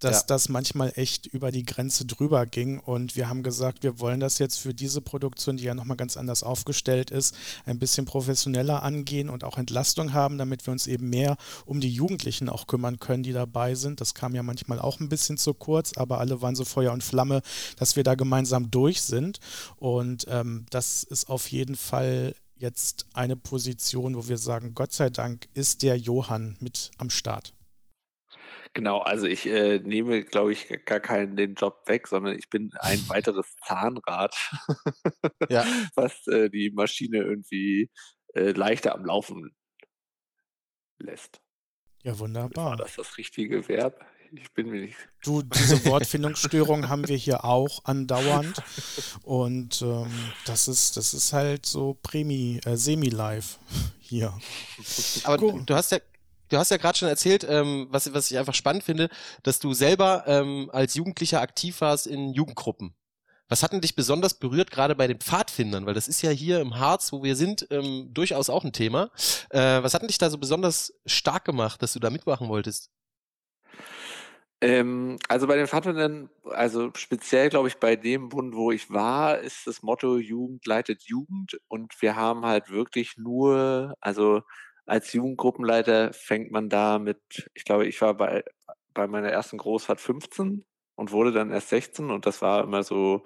dass 0.00 0.20
ja. 0.20 0.24
das 0.28 0.48
manchmal 0.48 0.92
echt 0.96 1.26
über 1.26 1.50
die 1.50 1.64
Grenze 1.64 2.04
drüber 2.04 2.46
ging. 2.46 2.78
Und 2.78 3.16
wir 3.16 3.28
haben 3.28 3.42
gesagt, 3.42 3.82
wir 3.82 3.98
wollen 3.98 4.20
das 4.20 4.38
jetzt 4.38 4.58
für 4.58 4.74
diese 4.74 5.00
Produktion, 5.00 5.56
die 5.56 5.64
ja 5.64 5.74
nochmal 5.74 5.96
ganz 5.96 6.16
anders 6.16 6.42
aufgestellt 6.42 7.10
ist, 7.10 7.34
ein 7.64 7.78
bisschen 7.78 8.04
professioneller 8.04 8.82
angehen 8.82 9.30
und 9.30 9.44
auch 9.44 9.58
Entlastung 9.58 10.12
haben, 10.12 10.38
damit 10.38 10.66
wir 10.66 10.72
uns 10.72 10.86
eben 10.86 11.08
mehr 11.08 11.36
um 11.64 11.80
die 11.80 11.92
Jugendlichen 11.92 12.48
auch 12.48 12.66
kümmern 12.66 12.98
können, 12.98 13.22
die 13.22 13.32
dabei 13.32 13.74
sind. 13.74 14.00
Das 14.00 14.14
kam 14.14 14.34
ja 14.34 14.42
manchmal 14.42 14.78
auch 14.78 15.00
ein 15.00 15.08
bisschen 15.08 15.38
zu 15.38 15.54
kurz, 15.54 15.96
aber 15.96 16.18
alle 16.18 16.42
waren 16.42 16.56
so 16.56 16.64
Feuer 16.64 16.92
und 16.92 17.02
Flamme, 17.02 17.42
dass 17.78 17.96
wir 17.96 18.04
da 18.04 18.14
gemeinsam 18.14 18.70
durch 18.70 19.02
sind. 19.02 19.40
Und 19.76 20.26
ähm, 20.28 20.66
das 20.70 21.02
ist 21.02 21.28
auf 21.28 21.50
jeden 21.50 21.76
Fall 21.76 22.34
jetzt 22.58 23.06
eine 23.12 23.36
Position, 23.36 24.16
wo 24.16 24.28
wir 24.28 24.38
sagen, 24.38 24.74
Gott 24.74 24.92
sei 24.92 25.10
Dank 25.10 25.48
ist 25.54 25.82
der 25.82 25.96
Johann 25.96 26.56
mit 26.60 26.90
am 26.98 27.10
Start. 27.10 27.55
Genau, 28.76 28.98
also 28.98 29.26
ich 29.26 29.46
äh, 29.46 29.78
nehme, 29.78 30.22
glaube 30.22 30.52
ich, 30.52 30.68
gar 30.84 31.00
keinen 31.00 31.34
den 31.34 31.54
Job 31.54 31.84
weg, 31.86 32.06
sondern 32.06 32.38
ich 32.38 32.50
bin 32.50 32.74
ein 32.80 32.98
weiteres 33.08 33.56
Zahnrad, 33.66 34.36
ja. 35.48 35.64
was 35.94 36.26
äh, 36.26 36.50
die 36.50 36.70
Maschine 36.72 37.22
irgendwie 37.22 37.90
äh, 38.34 38.50
leichter 38.50 38.94
am 38.94 39.06
Laufen 39.06 39.56
lässt. 40.98 41.40
Ja, 42.02 42.18
wunderbar. 42.18 42.72
War 42.72 42.76
das 42.76 42.96
das 42.96 43.16
richtige 43.16 43.66
Verb? 43.66 44.04
Ich 44.30 44.52
bin 44.52 44.68
mir 44.68 44.82
nicht. 44.82 44.98
Du, 45.24 45.40
diese 45.40 45.82
Wortfindungsstörung 45.86 46.90
haben 46.90 47.08
wir 47.08 47.16
hier 47.16 47.46
auch 47.46 47.82
andauernd. 47.86 48.62
Und 49.22 49.80
ähm, 49.80 50.10
das 50.44 50.68
ist, 50.68 50.98
das 50.98 51.14
ist 51.14 51.32
halt 51.32 51.64
so 51.64 51.96
Premi, 52.02 52.60
äh, 52.66 52.76
Semi-Live 52.76 53.58
hier. 54.00 54.38
Aber 55.24 55.42
cool. 55.42 55.62
du 55.64 55.74
hast 55.74 55.92
ja 55.92 55.98
du 56.48 56.56
hast 56.56 56.70
ja 56.70 56.76
gerade 56.76 56.98
schon 56.98 57.08
erzählt, 57.08 57.46
ähm, 57.48 57.86
was, 57.90 58.12
was 58.12 58.30
ich 58.30 58.38
einfach 58.38 58.54
spannend 58.54 58.84
finde, 58.84 59.08
dass 59.42 59.58
du 59.58 59.72
selber 59.72 60.24
ähm, 60.26 60.70
als 60.72 60.94
Jugendlicher 60.94 61.40
aktiv 61.40 61.80
warst 61.80 62.06
in 62.06 62.32
Jugendgruppen. 62.32 62.94
Was 63.48 63.62
hat 63.62 63.72
denn 63.72 63.80
dich 63.80 63.94
besonders 63.94 64.34
berührt, 64.34 64.72
gerade 64.72 64.96
bei 64.96 65.06
den 65.06 65.20
Pfadfindern? 65.20 65.86
Weil 65.86 65.94
das 65.94 66.08
ist 66.08 66.20
ja 66.22 66.30
hier 66.30 66.60
im 66.60 66.78
Harz, 66.78 67.12
wo 67.12 67.22
wir 67.22 67.36
sind, 67.36 67.66
ähm, 67.70 68.08
durchaus 68.12 68.50
auch 68.50 68.64
ein 68.64 68.72
Thema. 68.72 69.10
Äh, 69.50 69.82
was 69.82 69.94
hat 69.94 70.02
denn 70.02 70.08
dich 70.08 70.18
da 70.18 70.30
so 70.30 70.38
besonders 70.38 70.92
stark 71.06 71.44
gemacht, 71.44 71.80
dass 71.80 71.92
du 71.92 72.00
da 72.00 72.10
mitmachen 72.10 72.48
wolltest? 72.48 72.90
Ähm, 74.62 75.18
also 75.28 75.46
bei 75.46 75.56
den 75.56 75.66
Pfadfindern, 75.66 76.30
also 76.44 76.90
speziell 76.94 77.50
glaube 77.50 77.68
ich 77.68 77.76
bei 77.76 77.94
dem 77.94 78.30
Bund, 78.30 78.54
wo 78.54 78.72
ich 78.72 78.90
war, 78.90 79.38
ist 79.38 79.66
das 79.66 79.82
Motto 79.82 80.16
Jugend 80.16 80.66
leitet 80.66 81.02
Jugend 81.02 81.60
und 81.68 82.00
wir 82.00 82.16
haben 82.16 82.46
halt 82.46 82.70
wirklich 82.70 83.18
nur, 83.18 83.94
also 84.00 84.42
als 84.86 85.12
Jugendgruppenleiter 85.12 86.12
fängt 86.12 86.50
man 86.50 86.68
da 86.68 86.98
mit, 86.98 87.50
ich 87.54 87.64
glaube, 87.64 87.86
ich 87.86 88.00
war 88.00 88.14
bei, 88.14 88.44
bei 88.94 89.06
meiner 89.06 89.30
ersten 89.30 89.58
Großfahrt 89.58 90.00
15 90.00 90.64
und 90.96 91.12
wurde 91.12 91.32
dann 91.32 91.50
erst 91.50 91.68
16 91.70 92.10
und 92.10 92.26
das 92.26 92.42
war 92.42 92.64
immer 92.64 92.82
so 92.82 93.22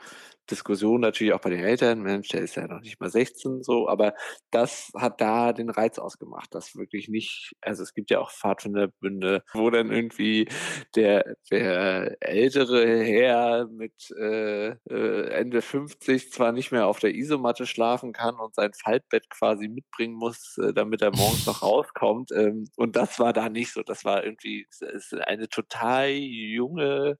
Diskussion 0.51 1.01
natürlich 1.01 1.33
auch 1.33 1.41
bei 1.41 1.51
den 1.51 1.61
Eltern, 1.61 2.03
Mensch, 2.03 2.29
der 2.29 2.43
ist 2.43 2.57
ja 2.57 2.67
noch 2.67 2.81
nicht 2.81 3.01
mal 3.01 3.11
16 3.11 3.63
so, 3.63 3.89
aber 3.89 4.15
das 4.51 4.91
hat 4.97 5.21
da 5.21 5.53
den 5.53 5.71
Reiz 5.71 5.99
ausgemacht, 5.99 6.55
dass 6.55 6.77
wirklich 6.77 7.09
nicht, 7.09 7.53
also 7.61 7.83
es 7.83 7.95
gibt 7.95 8.11
ja 8.11 8.19
auch 8.21 8.31
Pfadfinderbünde, 8.31 9.43
wo 9.55 9.71
dann 9.71 9.91
irgendwie 9.91 10.49
der, 10.97 11.37
der 11.51 12.17
ältere 12.21 13.03
Herr 13.05 13.69
mit 13.69 14.11
äh, 14.19 14.71
äh 14.89 15.31
Ende 15.31 15.63
50 15.63 16.33
zwar 16.33 16.53
nicht 16.53 16.73
mehr 16.73 16.87
auf 16.87 16.99
der 16.99 17.15
Isomatte 17.15 17.67
schlafen 17.67 18.13
kann 18.13 18.35
und 18.37 18.55
sein 18.55 18.73
Faltbett 18.73 19.31
quasi 19.31 19.69
mitbringen 19.69 20.15
muss, 20.15 20.59
äh, 20.59 20.73
damit 20.73 21.03
er 21.03 21.15
morgens 21.15 21.47
noch 21.47 21.63
rauskommt. 21.63 22.33
Ähm, 22.33 22.69
und 22.77 22.97
das 22.97 23.19
war 23.19 23.33
da 23.33 23.49
nicht 23.49 23.73
so. 23.73 23.83
Das 23.83 24.05
war 24.05 24.25
irgendwie 24.25 24.67
eine 25.27 25.49
total 25.49 26.11
junge 26.11 27.19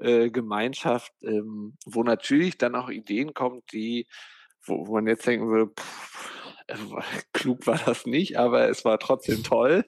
äh, 0.00 0.30
Gemeinschaft, 0.30 1.12
ähm, 1.22 1.76
wo 1.86 2.02
natürlich 2.02 2.58
dann 2.58 2.74
auch 2.74 2.88
Ideen 2.88 3.34
kommen, 3.34 3.62
die, 3.72 4.06
wo, 4.64 4.86
wo 4.86 4.94
man 4.94 5.06
jetzt 5.06 5.26
denken 5.26 5.48
würde, 5.48 5.72
pff, 5.72 6.30
äh, 6.66 6.76
klug 7.32 7.66
war 7.66 7.78
das 7.78 8.06
nicht, 8.06 8.38
aber 8.38 8.68
es 8.68 8.84
war 8.84 8.98
trotzdem 8.98 9.42
toll. 9.42 9.84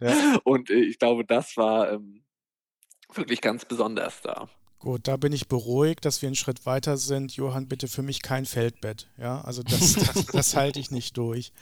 Ja. 0.00 0.38
Und 0.44 0.70
äh, 0.70 0.80
ich 0.80 0.98
glaube, 0.98 1.24
das 1.24 1.56
war 1.56 1.92
ähm, 1.92 2.24
wirklich 3.14 3.40
ganz 3.40 3.64
besonders 3.64 4.20
da. 4.22 4.48
Gut, 4.80 5.08
da 5.08 5.16
bin 5.16 5.32
ich 5.32 5.48
beruhigt, 5.48 6.04
dass 6.04 6.22
wir 6.22 6.28
einen 6.28 6.36
Schritt 6.36 6.64
weiter 6.64 6.96
sind. 6.96 7.34
Johann, 7.34 7.66
bitte 7.66 7.88
für 7.88 8.02
mich 8.02 8.22
kein 8.22 8.46
Feldbett. 8.46 9.08
Ja, 9.16 9.40
also 9.40 9.64
das, 9.64 9.94
das, 9.94 10.26
das 10.26 10.56
halte 10.56 10.78
ich 10.78 10.92
nicht 10.92 11.16
durch. 11.16 11.52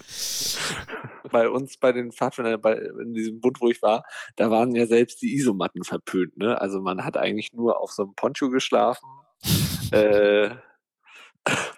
Bei 1.30 1.48
uns, 1.48 1.76
bei 1.76 1.92
den 1.92 2.12
Pfadfindern, 2.12 2.60
bei, 2.60 2.74
in 2.74 3.14
diesem 3.14 3.40
Bund, 3.40 3.60
wo 3.60 3.68
ich 3.68 3.82
war, 3.82 4.04
da 4.36 4.50
waren 4.50 4.74
ja 4.74 4.86
selbst 4.86 5.22
die 5.22 5.34
Isomatten 5.34 5.84
verpönt. 5.84 6.36
Ne? 6.36 6.60
Also 6.60 6.80
man 6.80 7.04
hat 7.04 7.16
eigentlich 7.16 7.52
nur 7.52 7.80
auf 7.80 7.92
so 7.92 8.04
einem 8.04 8.14
Poncho 8.14 8.50
geschlafen. 8.50 9.06
äh, 9.92 10.50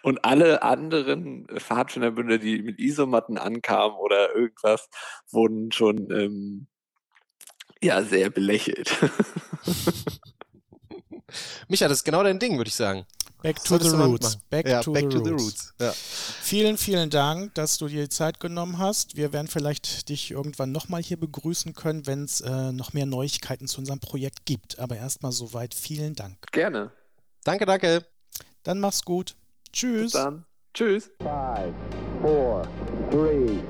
und 0.02 0.24
alle 0.24 0.62
anderen 0.62 1.46
Pfadfinderbünde, 1.46 2.38
die 2.38 2.62
mit 2.62 2.78
Isomatten 2.78 3.37
ankamen 3.37 3.98
oder 3.98 4.34
irgendwas, 4.34 4.88
wurden 5.30 5.72
schon 5.72 6.11
ähm, 6.11 6.66
ja 7.82 8.02
sehr 8.02 8.30
belächelt. 8.30 8.96
Micha, 11.68 11.88
das 11.88 11.98
ist 11.98 12.04
genau 12.04 12.22
dein 12.22 12.38
Ding, 12.38 12.56
würde 12.56 12.68
ich 12.68 12.74
sagen. 12.74 13.04
Back 13.42 13.62
to 13.64 13.79
the 13.79 13.90
roots. 13.90 14.37
Back, 14.51 14.66
ja, 14.66 14.81
to, 14.83 14.92
back 14.92 15.05
the 15.05 15.09
to, 15.11 15.24
the 15.24 15.31
roots. 15.31 15.72
Ja. 15.81 15.92
Vielen, 15.92 16.77
vielen 16.77 17.09
Dank, 17.09 17.55
dass 17.55 17.79
du 17.79 17.87
dir 17.87 18.03
die 18.03 18.09
Zeit 18.09 18.40
genommen 18.40 18.79
hast. 18.79 19.16
Wir 19.16 19.33
werden 19.33 19.46
vielleicht 19.46 20.09
dich 20.09 20.33
irgendwann 20.33 20.72
nochmal 20.72 21.03
hier 21.03 21.18
begrüßen 21.18 21.72
können, 21.74 22.07
wenn 22.07 22.24
es 22.24 22.40
äh, 22.40 22.72
noch 22.72 22.94
mehr 22.94 23.07
Neuigkeiten 23.07 23.68
zu 23.68 23.79
unserem 23.79 24.01
Projekt 24.01 24.44
gibt. 24.44 24.79
Aber 24.81 24.96
erstmal 24.96 25.31
soweit 25.31 25.74
vielen 25.74 26.14
Dank. 26.14 26.37
Gerne. 26.51 26.90
Danke, 27.44 27.64
danke. 27.64 28.05
Dann 28.64 28.81
mach's 28.81 29.05
gut. 29.05 29.37
Tschüss. 29.72 30.03
Bis 30.03 30.12
dann. 30.12 30.44
Tschüss. 30.74 31.11
Five, 31.20 31.72
four, 32.20 32.66
three, 33.11 33.61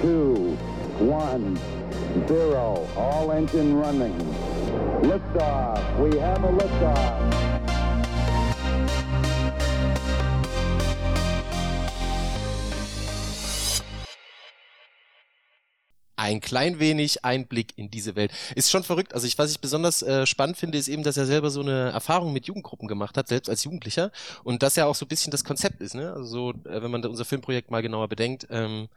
two, 0.00 0.56
one, 1.00 1.58
zero. 2.26 2.86
All 2.96 3.30
engine 3.32 3.74
running. 3.74 4.16
Liftoff. 5.02 5.80
We 5.98 6.20
have 6.20 6.44
a 6.44 6.50
liftoff. 6.50 7.47
Ein 16.18 16.40
klein 16.40 16.80
wenig 16.80 17.24
Einblick 17.24 17.78
in 17.78 17.90
diese 17.90 18.16
Welt. 18.16 18.32
Ist 18.56 18.70
schon 18.70 18.82
verrückt. 18.82 19.14
Also 19.14 19.26
ich, 19.26 19.38
was 19.38 19.52
ich 19.52 19.60
besonders 19.60 20.02
äh, 20.02 20.26
spannend 20.26 20.56
finde, 20.56 20.76
ist 20.76 20.88
eben, 20.88 21.04
dass 21.04 21.16
er 21.16 21.26
selber 21.26 21.50
so 21.50 21.60
eine 21.60 21.90
Erfahrung 21.90 22.32
mit 22.32 22.46
Jugendgruppen 22.46 22.88
gemacht 22.88 23.16
hat, 23.16 23.28
selbst 23.28 23.48
als 23.48 23.62
Jugendlicher. 23.64 24.10
Und 24.42 24.62
das 24.62 24.74
ja 24.76 24.86
auch 24.86 24.96
so 24.96 25.04
ein 25.04 25.08
bisschen 25.08 25.30
das 25.30 25.44
Konzept 25.44 25.80
ist, 25.80 25.94
ne? 25.94 26.12
Also 26.12 26.24
so, 26.24 26.50
äh, 26.68 26.82
wenn 26.82 26.90
man 26.90 27.04
unser 27.06 27.24
Filmprojekt 27.24 27.70
mal 27.70 27.82
genauer 27.82 28.08
bedenkt, 28.08 28.48
ähm, 28.50 28.88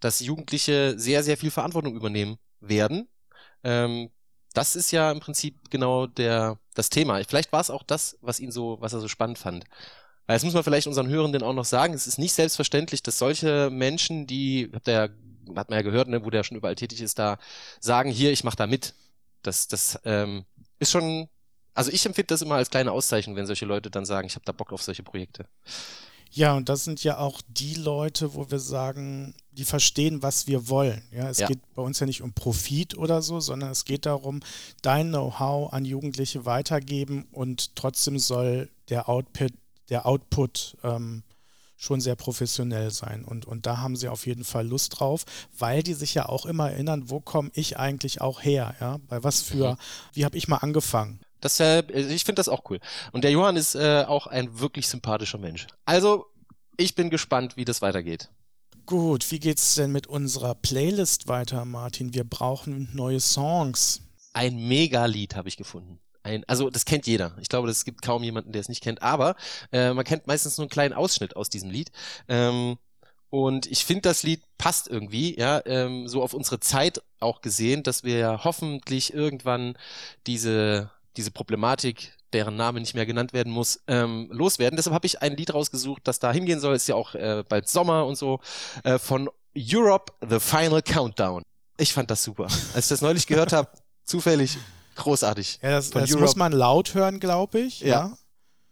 dass 0.00 0.20
Jugendliche 0.20 0.98
sehr, 0.98 1.22
sehr 1.22 1.36
viel 1.36 1.50
Verantwortung 1.50 1.94
übernehmen 1.94 2.38
werden. 2.60 3.08
Ähm, 3.62 4.10
das 4.54 4.74
ist 4.74 4.90
ja 4.90 5.12
im 5.12 5.20
Prinzip 5.20 5.70
genau 5.70 6.06
der, 6.06 6.58
das 6.74 6.88
Thema. 6.88 7.22
Vielleicht 7.24 7.52
war 7.52 7.60
es 7.60 7.70
auch 7.70 7.82
das, 7.82 8.16
was 8.22 8.40
ihn 8.40 8.50
so, 8.50 8.78
was 8.80 8.94
er 8.94 9.00
so 9.00 9.08
spannend 9.08 9.38
fand. 9.38 9.64
Weil 10.26 10.36
das 10.36 10.44
muss 10.44 10.54
man 10.54 10.64
vielleicht 10.64 10.86
unseren 10.86 11.08
Hörenden 11.08 11.42
auch 11.42 11.52
noch 11.52 11.64
sagen. 11.66 11.92
Es 11.92 12.06
ist 12.06 12.18
nicht 12.18 12.32
selbstverständlich, 12.32 13.02
dass 13.02 13.18
solche 13.18 13.68
Menschen, 13.70 14.26
die, 14.26 14.70
habt 14.72 14.88
ihr 14.88 14.94
ja, 14.94 15.08
hat 15.56 15.70
man 15.70 15.78
ja 15.78 15.82
gehört, 15.82 16.08
ne, 16.08 16.24
wo 16.24 16.30
der 16.30 16.44
schon 16.44 16.56
überall 16.56 16.76
tätig 16.76 17.00
ist, 17.00 17.18
da 17.18 17.38
sagen, 17.80 18.10
hier, 18.10 18.32
ich 18.32 18.44
mach 18.44 18.54
da 18.54 18.66
mit. 18.66 18.94
Das, 19.42 19.68
das 19.68 19.98
ähm, 20.04 20.44
ist 20.78 20.90
schon, 20.90 21.28
also 21.74 21.90
ich 21.90 22.04
empfinde 22.04 22.28
das 22.28 22.42
immer 22.42 22.56
als 22.56 22.70
kleine 22.70 22.92
Auszeichnung, 22.92 23.36
wenn 23.36 23.46
solche 23.46 23.66
Leute 23.66 23.90
dann 23.90 24.04
sagen, 24.04 24.26
ich 24.26 24.34
habe 24.34 24.44
da 24.44 24.52
Bock 24.52 24.72
auf 24.72 24.82
solche 24.82 25.02
Projekte. 25.02 25.46
Ja, 26.32 26.54
und 26.54 26.68
das 26.68 26.84
sind 26.84 27.02
ja 27.02 27.18
auch 27.18 27.40
die 27.48 27.74
Leute, 27.74 28.34
wo 28.34 28.50
wir 28.50 28.60
sagen, 28.60 29.34
die 29.50 29.64
verstehen, 29.64 30.22
was 30.22 30.46
wir 30.46 30.68
wollen. 30.68 31.02
Ja, 31.10 31.28
es 31.28 31.38
ja. 31.38 31.48
geht 31.48 31.58
bei 31.74 31.82
uns 31.82 31.98
ja 31.98 32.06
nicht 32.06 32.22
um 32.22 32.32
Profit 32.32 32.96
oder 32.96 33.20
so, 33.20 33.40
sondern 33.40 33.70
es 33.70 33.84
geht 33.84 34.06
darum, 34.06 34.40
dein 34.80 35.08
Know-how 35.08 35.72
an 35.72 35.84
Jugendliche 35.84 36.46
weitergeben 36.46 37.26
und 37.32 37.74
trotzdem 37.74 38.18
soll 38.20 38.70
der 38.90 39.08
Output, 39.08 39.52
der 39.88 40.06
Output 40.06 40.76
ähm, 40.84 41.24
schon 41.80 42.00
sehr 42.00 42.14
professionell 42.14 42.90
sein. 42.90 43.24
Und, 43.24 43.46
und 43.46 43.64
da 43.64 43.78
haben 43.78 43.96
sie 43.96 44.08
auf 44.08 44.26
jeden 44.26 44.44
Fall 44.44 44.66
Lust 44.66 45.00
drauf, 45.00 45.24
weil 45.58 45.82
die 45.82 45.94
sich 45.94 46.14
ja 46.14 46.28
auch 46.28 46.44
immer 46.44 46.70
erinnern, 46.70 47.08
wo 47.08 47.20
komme 47.20 47.50
ich 47.54 47.78
eigentlich 47.78 48.20
auch 48.20 48.42
her? 48.42 48.74
Ja? 48.80 48.98
Bei 49.08 49.24
was 49.24 49.40
für, 49.40 49.72
mhm. 49.72 49.76
wie 50.12 50.24
habe 50.26 50.36
ich 50.36 50.46
mal 50.46 50.58
angefangen? 50.58 51.20
Das, 51.40 51.58
äh, 51.58 51.82
ich 51.90 52.24
finde 52.24 52.40
das 52.40 52.50
auch 52.50 52.68
cool. 52.68 52.80
Und 53.12 53.24
der 53.24 53.30
Johann 53.30 53.56
ist 53.56 53.74
äh, 53.74 54.04
auch 54.06 54.26
ein 54.26 54.60
wirklich 54.60 54.88
sympathischer 54.88 55.38
Mensch. 55.38 55.66
Also, 55.86 56.26
ich 56.76 56.94
bin 56.94 57.08
gespannt, 57.08 57.56
wie 57.56 57.64
das 57.64 57.80
weitergeht. 57.80 58.28
Gut, 58.84 59.30
wie 59.30 59.38
geht's 59.38 59.74
denn 59.74 59.90
mit 59.90 60.06
unserer 60.06 60.54
Playlist 60.54 61.28
weiter, 61.28 61.64
Martin? 61.64 62.12
Wir 62.12 62.24
brauchen 62.24 62.90
neue 62.92 63.20
Songs. 63.20 64.02
Ein 64.34 64.68
Megalied 64.68 65.34
habe 65.34 65.48
ich 65.48 65.56
gefunden. 65.56 65.98
Ein, 66.22 66.44
also 66.46 66.70
das 66.70 66.84
kennt 66.84 67.06
jeder. 67.06 67.36
Ich 67.40 67.48
glaube, 67.48 67.68
es 67.68 67.84
gibt 67.84 68.02
kaum 68.02 68.22
jemanden, 68.22 68.52
der 68.52 68.60
es 68.60 68.68
nicht 68.68 68.82
kennt. 68.82 69.02
Aber 69.02 69.36
äh, 69.72 69.92
man 69.92 70.04
kennt 70.04 70.26
meistens 70.26 70.58
nur 70.58 70.64
einen 70.64 70.70
kleinen 70.70 70.94
Ausschnitt 70.94 71.36
aus 71.36 71.48
diesem 71.48 71.70
Lied. 71.70 71.90
Ähm, 72.28 72.78
und 73.30 73.66
ich 73.66 73.84
finde, 73.84 74.02
das 74.02 74.24
Lied 74.24 74.42
passt 74.58 74.88
irgendwie, 74.88 75.38
ja, 75.38 75.62
ähm, 75.64 76.08
so 76.08 76.22
auf 76.22 76.34
unsere 76.34 76.58
Zeit 76.58 77.00
auch 77.20 77.40
gesehen, 77.40 77.84
dass 77.84 78.02
wir 78.02 78.18
ja 78.18 78.44
hoffentlich 78.44 79.14
irgendwann 79.14 79.78
diese, 80.26 80.90
diese 81.16 81.30
Problematik, 81.30 82.12
deren 82.32 82.56
Name 82.56 82.80
nicht 82.80 82.94
mehr 82.94 83.06
genannt 83.06 83.32
werden 83.32 83.52
muss, 83.52 83.80
ähm, 83.86 84.28
loswerden. 84.32 84.76
Deshalb 84.76 84.94
habe 84.94 85.06
ich 85.06 85.22
ein 85.22 85.36
Lied 85.36 85.54
rausgesucht, 85.54 86.02
das 86.04 86.18
da 86.18 86.32
hingehen 86.32 86.60
soll. 86.60 86.74
Ist 86.74 86.88
ja 86.88 86.96
auch 86.96 87.14
äh, 87.14 87.44
bald 87.48 87.68
Sommer 87.68 88.04
und 88.04 88.16
so. 88.16 88.40
Äh, 88.82 88.98
von 88.98 89.30
Europe, 89.56 90.12
The 90.28 90.40
Final 90.40 90.82
Countdown. 90.82 91.42
Ich 91.76 91.92
fand 91.92 92.10
das 92.10 92.22
super. 92.22 92.44
Als 92.74 92.86
ich 92.86 92.88
das 92.88 93.00
neulich 93.00 93.26
gehört 93.26 93.52
habe, 93.52 93.70
zufällig, 94.04 94.58
großartig. 94.96 95.60
Ja, 95.62 95.70
das, 95.70 95.90
das 95.90 96.10
muss 96.12 96.36
man 96.36 96.52
laut 96.52 96.94
hören, 96.94 97.20
glaube 97.20 97.60
ich. 97.60 97.80
Ja. 97.80 98.16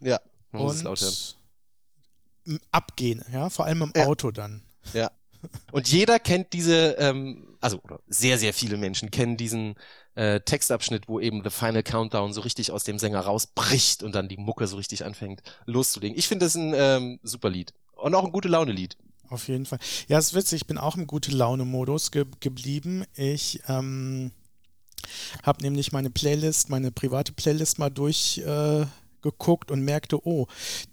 Ja, 0.01 0.09
ja 0.09 0.21
man 0.53 0.63
muss 0.63 0.77
es 0.77 0.83
laut 0.83 1.01
hören 1.01 1.39
abgehen, 2.71 3.25
ja, 3.33 3.51
vor 3.51 3.67
allem 3.67 3.83
im 3.83 3.93
ja. 3.95 4.07
Auto 4.07 4.31
dann. 4.31 4.63
Ja. 4.93 5.11
Und 5.71 5.89
jeder 5.89 6.19
kennt 6.19 6.53
diese, 6.53 6.97
ähm, 6.99 7.57
also 7.61 7.81
oder 7.83 8.01
sehr, 8.09 8.39
sehr 8.39 8.53
viele 8.53 8.77
Menschen 8.77 9.11
kennen 9.11 9.37
diesen 9.37 9.77
äh, 10.15 10.41
Textabschnitt, 10.41 11.09
wo 11.09 11.21
eben 11.21 11.45
The 11.45 11.51
Final 11.51 11.83
Countdown 11.83 12.33
so 12.33 12.41
richtig 12.41 12.73
aus 12.73 12.85
dem 12.85 12.99
Sänger 12.99 13.21
rausbricht 13.21 14.03
und 14.03 14.15
dann 14.15 14.29
die 14.29 14.37
Mucke 14.37 14.67
so 14.67 14.77
richtig 14.77 15.05
anfängt 15.05 15.43
loszulegen. 15.65 16.19
Ich 16.19 16.27
finde 16.27 16.47
das 16.47 16.57
ein 16.57 16.73
ähm, 16.75 17.21
super 17.23 17.51
Lied. 17.51 17.73
Und 17.95 18.15
auch 18.15 18.25
ein 18.25 18.33
gute 18.33 18.49
Laune-Lied. 18.49 18.97
Auf 19.29 19.49
jeden 19.49 19.67
Fall. 19.67 19.79
Ja, 20.09 20.19
es 20.19 20.29
ist 20.29 20.35
witzig, 20.35 20.63
ich 20.63 20.67
bin 20.67 20.79
auch 20.79 20.97
im 20.97 21.07
gute 21.07 21.31
Laune-Modus 21.31 22.11
ge 22.11 22.25
geblieben. 22.41 23.05
Ich 23.15 23.61
ähm, 23.69 24.33
habe 25.43 25.63
nämlich 25.63 25.93
meine 25.93 26.11
Playlist, 26.11 26.69
meine 26.71 26.91
private 26.91 27.33
Playlist 27.33 27.79
mal 27.79 27.91
durch. 27.91 28.39
Äh, 28.39 28.87
und 29.71 29.83
merkte, 29.83 30.25
oh, 30.27 30.47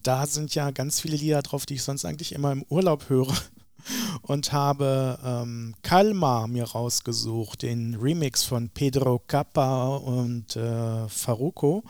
da 0.04 0.26
sind 0.26 0.56
ja 0.56 0.72
ganz 0.72 1.00
viele 1.00 1.16
Lieder 1.16 1.42
drauf, 1.42 1.66
die 1.66 1.76
ich 1.76 1.84
sonst 1.84 2.06
eigentlich 2.06 2.34
immer 2.34 2.52
im 2.52 2.66
Urlaub 2.70 3.10
höre. 3.10 3.34
Und 4.22 4.52
habe 4.52 5.20
ähm, 5.24 5.76
Kalmar 5.84 6.48
mir 6.48 6.66
rausgesucht, 6.66 7.62
den 7.62 7.96
Remix 7.96 8.44
von 8.44 8.70
Pedro 8.70 9.22
Capa 9.28 9.96
und 9.98 10.56
äh, 10.56 11.08
Faruco. 11.08 11.84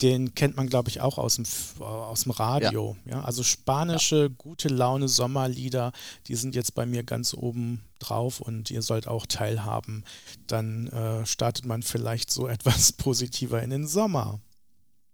Den 0.00 0.34
kennt 0.34 0.56
man, 0.56 0.68
glaube 0.68 0.90
ich, 0.90 1.00
auch 1.00 1.18
aus 1.18 1.36
dem, 1.36 1.44
aus 1.80 2.22
dem 2.22 2.32
Radio. 2.32 2.96
Ja. 3.04 3.18
ja 3.18 3.24
also 3.24 3.42
spanische, 3.42 4.22
ja. 4.22 4.28
gute 4.36 4.68
Laune 4.68 5.08
Sommerlieder, 5.08 5.92
die 6.28 6.34
sind 6.34 6.54
jetzt 6.54 6.74
bei 6.74 6.86
mir 6.86 7.02
ganz 7.02 7.34
oben 7.34 7.82
drauf 7.98 8.40
und 8.40 8.70
ihr 8.70 8.82
sollt 8.82 9.08
auch 9.08 9.26
teilhaben. 9.26 10.04
Dann 10.46 10.88
äh, 10.88 11.26
startet 11.26 11.66
man 11.66 11.82
vielleicht 11.82 12.30
so 12.30 12.46
etwas 12.48 12.92
positiver 12.92 13.62
in 13.62 13.70
den 13.70 13.86
Sommer. 13.86 14.40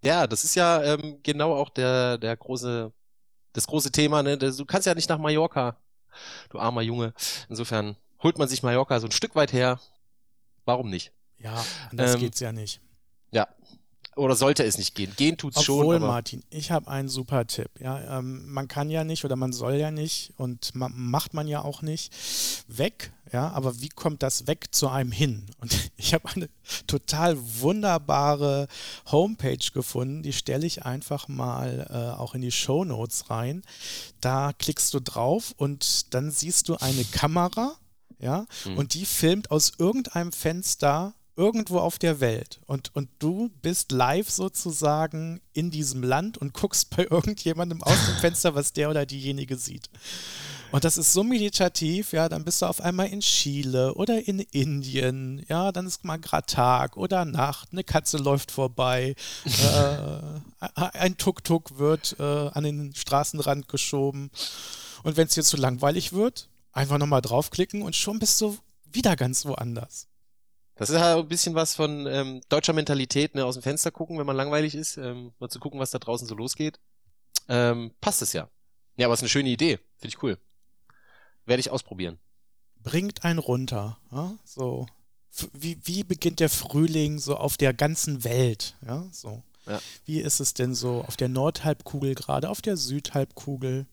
Ja, 0.04 0.26
das 0.26 0.44
ist 0.44 0.54
ja 0.54 0.82
ähm, 0.82 1.18
genau 1.22 1.54
auch 1.54 1.70
der, 1.70 2.18
der 2.18 2.36
große, 2.36 2.92
das 3.52 3.66
große 3.66 3.90
Thema, 3.90 4.22
ne? 4.22 4.38
Du 4.38 4.64
kannst 4.64 4.86
ja 4.86 4.94
nicht 4.94 5.08
nach 5.08 5.18
Mallorca, 5.18 5.76
du 6.50 6.58
armer 6.58 6.82
Junge. 6.82 7.12
Insofern 7.48 7.96
holt 8.22 8.38
man 8.38 8.48
sich 8.48 8.62
Mallorca 8.62 9.00
so 9.00 9.06
ein 9.06 9.12
Stück 9.12 9.34
weit 9.34 9.52
her. 9.52 9.80
Warum 10.64 10.90
nicht? 10.90 11.12
Ja, 11.38 11.64
anders 11.90 12.14
ähm, 12.14 12.20
geht's 12.20 12.40
ja 12.40 12.52
nicht. 12.52 12.80
Ja, 13.30 13.48
oder 14.18 14.34
sollte 14.34 14.64
es 14.64 14.76
nicht 14.76 14.94
gehen? 14.94 15.12
Gehen 15.16 15.36
tut's 15.36 15.58
Obwohl, 15.58 15.64
schon. 15.64 15.94
Obwohl, 15.96 16.00
Martin, 16.00 16.42
ich 16.50 16.70
habe 16.70 16.88
einen 16.90 17.08
super 17.08 17.46
Tipp. 17.46 17.70
Ja, 17.80 18.18
ähm, 18.18 18.50
man 18.50 18.68
kann 18.68 18.90
ja 18.90 19.04
nicht 19.04 19.24
oder 19.24 19.36
man 19.36 19.52
soll 19.52 19.74
ja 19.74 19.90
nicht 19.90 20.32
und 20.36 20.74
ma 20.74 20.88
macht 20.92 21.34
man 21.34 21.46
ja 21.46 21.62
auch 21.62 21.82
nicht 21.82 22.12
weg. 22.66 23.12
Ja, 23.32 23.50
aber 23.50 23.80
wie 23.80 23.90
kommt 23.90 24.22
das 24.22 24.46
weg 24.46 24.68
zu 24.72 24.88
einem 24.88 25.12
hin? 25.12 25.46
Und 25.60 25.90
ich 25.96 26.14
habe 26.14 26.28
eine 26.34 26.48
total 26.86 27.36
wunderbare 27.60 28.68
Homepage 29.10 29.70
gefunden. 29.72 30.22
Die 30.22 30.32
stelle 30.32 30.66
ich 30.66 30.84
einfach 30.84 31.28
mal 31.28 31.86
äh, 31.90 32.18
auch 32.18 32.34
in 32.34 32.40
die 32.40 32.52
Show 32.52 32.84
Notes 32.84 33.30
rein. 33.30 33.62
Da 34.20 34.52
klickst 34.52 34.92
du 34.94 35.00
drauf 35.00 35.54
und 35.56 36.12
dann 36.14 36.30
siehst 36.30 36.68
du 36.68 36.76
eine 36.76 37.04
Kamera. 37.04 37.76
Ja, 38.20 38.46
mhm. 38.64 38.78
und 38.78 38.94
die 38.94 39.04
filmt 39.04 39.52
aus 39.52 39.74
irgendeinem 39.78 40.32
Fenster 40.32 41.14
irgendwo 41.38 41.78
auf 41.78 42.00
der 42.00 42.18
Welt 42.18 42.60
und, 42.66 42.94
und 42.96 43.08
du 43.20 43.48
bist 43.62 43.92
live 43.92 44.28
sozusagen 44.28 45.40
in 45.52 45.70
diesem 45.70 46.02
Land 46.02 46.36
und 46.36 46.52
guckst 46.52 46.94
bei 46.96 47.06
irgendjemandem 47.08 47.80
aus 47.82 48.06
dem 48.06 48.16
Fenster, 48.16 48.56
was 48.56 48.72
der 48.72 48.90
oder 48.90 49.06
diejenige 49.06 49.56
sieht. 49.56 49.88
Und 50.72 50.84
das 50.84 50.98
ist 50.98 51.12
so 51.12 51.22
meditativ, 51.22 52.12
ja, 52.12 52.28
dann 52.28 52.44
bist 52.44 52.60
du 52.60 52.66
auf 52.66 52.80
einmal 52.80 53.06
in 53.06 53.20
Chile 53.20 53.94
oder 53.94 54.26
in 54.26 54.40
Indien, 54.40 55.44
ja, 55.48 55.70
dann 55.70 55.86
ist 55.86 56.04
mal 56.04 56.18
gerade 56.18 56.46
Tag 56.46 56.96
oder 56.96 57.24
Nacht, 57.24 57.68
eine 57.70 57.84
Katze 57.84 58.18
läuft 58.18 58.50
vorbei, 58.50 59.14
äh, 59.44 60.66
ein 60.74 61.16
Tuk-Tuk 61.16 61.78
wird 61.78 62.16
äh, 62.18 62.22
an 62.22 62.64
den 62.64 62.94
Straßenrand 62.94 63.68
geschoben. 63.68 64.30
Und 65.04 65.16
wenn 65.16 65.28
es 65.28 65.34
dir 65.34 65.44
zu 65.44 65.56
langweilig 65.56 66.12
wird, 66.12 66.48
einfach 66.72 66.98
nochmal 66.98 67.22
draufklicken 67.22 67.82
und 67.82 67.94
schon 67.94 68.18
bist 68.18 68.40
du 68.40 68.58
wieder 68.92 69.14
ganz 69.14 69.46
woanders. 69.46 70.08
Das 70.78 70.90
ist 70.90 70.98
halt 70.98 71.18
ein 71.18 71.28
bisschen 71.28 71.54
was 71.56 71.74
von 71.74 72.06
ähm, 72.06 72.40
deutscher 72.48 72.72
Mentalität, 72.72 73.34
ne, 73.34 73.44
aus 73.44 73.56
dem 73.56 73.62
Fenster 73.62 73.90
gucken, 73.90 74.16
wenn 74.18 74.26
man 74.26 74.36
langweilig 74.36 74.76
ist, 74.76 74.96
ähm, 74.96 75.32
mal 75.40 75.48
zu 75.48 75.58
gucken, 75.58 75.80
was 75.80 75.90
da 75.90 75.98
draußen 75.98 76.28
so 76.28 76.36
losgeht. 76.36 76.78
Ähm, 77.48 77.92
passt 78.00 78.22
es 78.22 78.32
ja. 78.32 78.48
Ja, 78.96 79.06
aber 79.06 79.14
es 79.14 79.18
ist 79.18 79.24
eine 79.24 79.30
schöne 79.30 79.48
Idee. 79.48 79.78
Finde 79.96 80.14
ich 80.14 80.22
cool. 80.22 80.38
Werde 81.46 81.60
ich 81.60 81.70
ausprobieren. 81.70 82.18
Bringt 82.76 83.24
einen 83.24 83.40
runter. 83.40 83.98
Ja? 84.12 84.34
So. 84.44 84.86
Wie, 85.52 85.78
wie 85.82 86.04
beginnt 86.04 86.40
der 86.40 86.48
Frühling 86.48 87.18
so 87.18 87.36
auf 87.36 87.56
der 87.56 87.74
ganzen 87.74 88.22
Welt? 88.22 88.76
Ja, 88.86 89.08
so. 89.12 89.42
Ja. 89.66 89.80
Wie 90.04 90.20
ist 90.20 90.40
es 90.40 90.54
denn 90.54 90.74
so 90.74 91.04
auf 91.06 91.16
der 91.16 91.28
Nordhalbkugel 91.28 92.14
gerade, 92.14 92.48
auf 92.48 92.62
der 92.62 92.76
Südhalbkugel? 92.76 93.86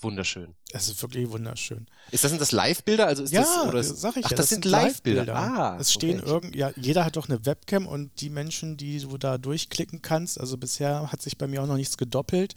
Wunderschön. 0.00 0.54
Es 0.72 0.88
ist 0.88 1.00
wirklich 1.02 1.30
wunderschön. 1.30 1.86
Ist 2.10 2.24
das 2.24 2.30
sind 2.30 2.40
das 2.40 2.52
Live-Bilder? 2.52 3.06
Also 3.06 3.22
ist 3.22 3.32
ja, 3.32 3.42
das, 3.42 3.66
oder 3.66 3.80
ist, 3.80 4.00
sag 4.00 4.16
ich 4.16 4.24
ach, 4.24 4.30
ja. 4.30 4.36
Das, 4.36 4.46
das 4.46 4.48
sind 4.50 4.64
Live-Bilder. 4.64 5.34
Ah, 5.34 5.76
es 5.80 5.92
stehen 5.92 6.20
okay. 6.20 6.28
irgend, 6.28 6.56
ja, 6.56 6.72
jeder 6.76 7.04
hat 7.04 7.16
doch 7.16 7.28
eine 7.28 7.44
Webcam 7.44 7.86
und 7.86 8.20
die 8.20 8.30
Menschen, 8.30 8.76
die 8.76 9.00
du 9.00 9.18
da 9.18 9.38
durchklicken 9.38 10.02
kannst, 10.02 10.40
also 10.40 10.56
bisher 10.56 11.10
hat 11.12 11.22
sich 11.22 11.38
bei 11.38 11.46
mir 11.46 11.62
auch 11.62 11.66
noch 11.66 11.76
nichts 11.76 11.96
gedoppelt. 11.96 12.54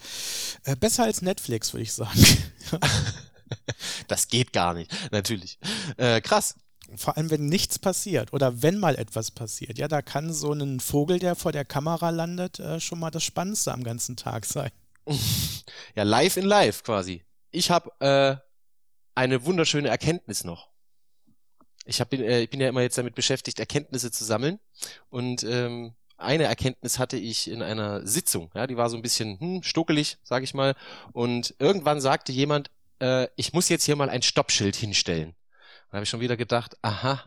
Äh, 0.64 0.76
besser 0.76 1.04
als 1.04 1.22
Netflix, 1.22 1.74
würde 1.74 1.84
ich 1.84 1.94
sagen. 1.94 2.26
das 4.08 4.28
geht 4.28 4.54
gar 4.54 4.74
nicht, 4.74 4.92
natürlich. 5.12 5.60
Äh, 5.98 6.22
krass. 6.22 6.56
Vor 6.96 7.18
allem, 7.18 7.32
wenn 7.32 7.48
nichts 7.48 7.80
passiert 7.80 8.32
oder 8.32 8.62
wenn 8.62 8.78
mal 8.78 8.96
etwas 8.96 9.32
passiert. 9.32 9.80
Ja, 9.80 9.88
da 9.88 10.04
kann 10.04 10.32
so 10.32 10.54
ein 10.54 10.80
Vogel, 10.80 11.18
der 11.18 11.36
vor 11.36 11.52
der 11.52 11.66
Kamera 11.66 12.12
landet, 12.12 12.60
äh, 12.60 12.80
schon 12.80 13.00
mal 13.00 13.10
das 13.10 13.24
Spannendste 13.24 13.74
am 13.74 13.84
ganzen 13.84 14.16
Tag 14.16 14.46
sein. 14.46 14.70
ja, 15.96 16.04
live 16.04 16.38
in 16.38 16.46
live 16.46 16.84
quasi. 16.84 17.24
Ich 17.56 17.72
habe 17.72 17.92
äh, 18.00 18.36
eine 19.16 19.46
wunderschöne 19.46 19.88
Erkenntnis 19.88 20.44
noch. 20.44 20.70
Ich, 21.86 22.02
hab, 22.02 22.12
äh, 22.14 22.42
ich 22.42 22.50
bin 22.50 22.60
ja 22.60 22.68
immer 22.68 22.82
jetzt 22.82 22.98
damit 22.98 23.16
beschäftigt, 23.16 23.60
Erkenntnisse 23.60 24.12
zu 24.12 24.26
sammeln. 24.26 24.60
Und 25.10 25.44
ähm, 25.44 25.96
eine 26.18 26.44
Erkenntnis 26.44 27.00
hatte 27.00 27.18
ich 27.18 27.50
in 27.50 27.62
einer 27.62 28.06
Sitzung. 28.06 28.52
Ja, 28.54 28.68
die 28.68 28.76
war 28.76 28.90
so 28.90 28.98
ein 28.98 29.02
bisschen 29.02 29.40
hm, 29.40 29.64
stuckelig, 29.64 30.18
sage 30.24 30.44
ich 30.44 30.54
mal. 30.54 30.76
Und 31.14 31.56
irgendwann 31.60 32.02
sagte 32.02 32.34
jemand, 32.34 32.72
äh, 33.00 33.28
ich 33.38 33.54
muss 33.54 33.70
jetzt 33.70 33.86
hier 33.86 33.96
mal 33.96 34.10
ein 34.10 34.22
Stoppschild 34.22 34.76
hinstellen. 34.76 35.34
Dann 35.90 36.00
habe 36.00 36.04
ich 36.04 36.10
schon 36.10 36.20
wieder 36.22 36.38
gedacht, 36.38 36.78
aha, 36.82 37.24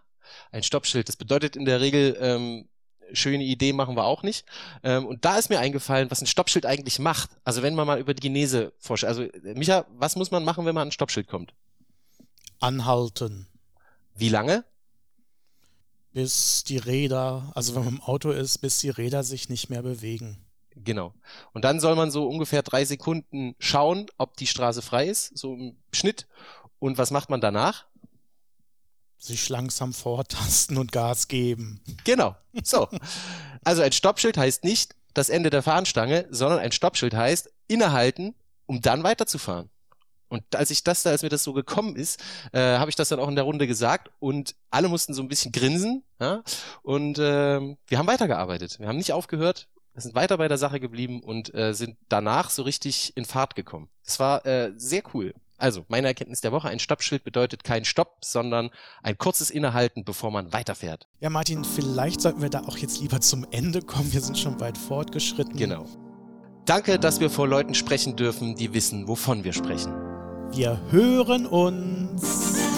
ein 0.52 0.62
Stoppschild. 0.62 1.08
Das 1.08 1.16
bedeutet 1.16 1.56
in 1.56 1.64
der 1.64 1.80
Regel, 1.80 2.18
ähm, 2.20 2.68
schöne 3.12 3.44
Idee 3.44 3.72
machen 3.72 3.96
wir 3.96 4.04
auch 4.04 4.22
nicht. 4.22 4.44
Ähm, 4.82 5.06
und 5.06 5.24
da 5.24 5.38
ist 5.38 5.50
mir 5.50 5.58
eingefallen, 5.58 6.10
was 6.10 6.20
ein 6.20 6.26
Stoppschild 6.26 6.66
eigentlich 6.66 6.98
macht. 6.98 7.30
Also 7.44 7.62
wenn 7.62 7.74
man 7.74 7.86
mal 7.86 7.98
über 8.00 8.14
die 8.14 8.22
Genese 8.22 8.72
forscht. 8.78 9.04
Also 9.04 9.26
Micha, 9.42 9.86
was 9.90 10.16
muss 10.16 10.30
man 10.30 10.44
machen, 10.44 10.64
wenn 10.64 10.74
man 10.74 10.82
an 10.82 10.88
ein 10.88 10.92
Stoppschild 10.92 11.28
kommt? 11.28 11.54
Anhalten. 12.60 13.46
Wie 14.14 14.28
lange? 14.28 14.64
Bis 16.12 16.64
die 16.64 16.78
Räder, 16.78 17.52
also 17.54 17.74
wenn 17.74 17.84
man 17.84 17.94
im 17.94 18.02
Auto 18.02 18.30
ist, 18.30 18.58
bis 18.58 18.80
die 18.80 18.90
Räder 18.90 19.22
sich 19.22 19.48
nicht 19.48 19.70
mehr 19.70 19.82
bewegen. 19.82 20.38
Genau. 20.74 21.14
Und 21.52 21.64
dann 21.64 21.80
soll 21.80 21.94
man 21.96 22.10
so 22.10 22.28
ungefähr 22.28 22.62
drei 22.62 22.84
Sekunden 22.84 23.54
schauen, 23.58 24.06
ob 24.16 24.36
die 24.36 24.46
Straße 24.46 24.82
frei 24.82 25.08
ist, 25.08 25.36
so 25.36 25.54
im 25.54 25.76
Schnitt. 25.92 26.26
Und 26.78 26.98
was 26.98 27.10
macht 27.10 27.30
man 27.30 27.40
danach? 27.40 27.86
Sich 29.18 29.48
langsam 29.48 29.92
vortasten 29.92 30.78
und 30.78 30.92
Gas 30.92 31.28
geben. 31.28 31.80
Genau. 32.04 32.36
So. 32.62 32.88
Also 33.64 33.82
ein 33.82 33.92
Stoppschild 33.92 34.38
heißt 34.38 34.64
nicht 34.64 34.94
das 35.14 35.28
Ende 35.28 35.50
der 35.50 35.62
Fahnenstange, 35.62 36.26
sondern 36.30 36.60
ein 36.60 36.72
Stoppschild 36.72 37.14
heißt 37.14 37.50
innehalten, 37.66 38.34
um 38.66 38.80
dann 38.80 39.02
weiterzufahren. 39.02 39.70
Und 40.28 40.42
als 40.54 40.70
ich 40.70 40.84
das 40.84 41.02
da, 41.02 41.10
als 41.10 41.22
mir 41.22 41.30
das 41.30 41.42
so 41.42 41.52
gekommen 41.52 41.96
ist, 41.96 42.20
äh, 42.52 42.60
habe 42.60 42.90
ich 42.90 42.96
das 42.96 43.08
dann 43.08 43.18
auch 43.18 43.28
in 43.28 43.34
der 43.34 43.44
Runde 43.44 43.66
gesagt 43.66 44.10
und 44.18 44.54
alle 44.70 44.88
mussten 44.88 45.14
so 45.14 45.22
ein 45.22 45.28
bisschen 45.28 45.52
grinsen. 45.52 46.04
Ja? 46.20 46.42
Und 46.82 47.18
äh, 47.18 47.60
wir 47.86 47.98
haben 47.98 48.06
weitergearbeitet. 48.06 48.78
Wir 48.78 48.88
haben 48.88 48.98
nicht 48.98 49.12
aufgehört. 49.12 49.68
Wir 49.94 50.02
sind 50.02 50.14
weiter 50.14 50.36
bei 50.36 50.46
der 50.46 50.58
Sache 50.58 50.80
geblieben 50.80 51.22
und 51.22 51.52
äh, 51.54 51.72
sind 51.72 51.96
danach 52.08 52.50
so 52.50 52.62
richtig 52.62 53.16
in 53.16 53.24
Fahrt 53.24 53.56
gekommen. 53.56 53.88
Es 54.04 54.20
war 54.20 54.44
äh, 54.46 54.72
sehr 54.76 55.02
cool. 55.14 55.34
Also, 55.58 55.84
meine 55.88 56.06
Erkenntnis 56.06 56.40
der 56.40 56.52
Woche, 56.52 56.68
ein 56.68 56.78
Stoppschild 56.78 57.24
bedeutet 57.24 57.64
kein 57.64 57.84
Stopp, 57.84 58.24
sondern 58.24 58.70
ein 59.02 59.18
kurzes 59.18 59.50
Innehalten, 59.50 60.04
bevor 60.04 60.30
man 60.30 60.52
weiterfährt. 60.52 61.08
Ja, 61.20 61.30
Martin, 61.30 61.64
vielleicht 61.64 62.20
sollten 62.20 62.40
wir 62.40 62.48
da 62.48 62.60
auch 62.60 62.78
jetzt 62.78 63.00
lieber 63.00 63.20
zum 63.20 63.44
Ende 63.50 63.82
kommen. 63.82 64.12
Wir 64.12 64.20
sind 64.20 64.38
schon 64.38 64.60
weit 64.60 64.78
fortgeschritten. 64.78 65.56
Genau. 65.56 65.84
Danke, 66.64 66.98
dass 66.98 67.18
wir 67.18 67.28
vor 67.28 67.48
Leuten 67.48 67.74
sprechen 67.74 68.14
dürfen, 68.14 68.54
die 68.54 68.72
wissen, 68.72 69.08
wovon 69.08 69.42
wir 69.42 69.52
sprechen. 69.52 69.92
Wir 70.52 70.80
hören 70.90 71.46
uns. 71.46 72.77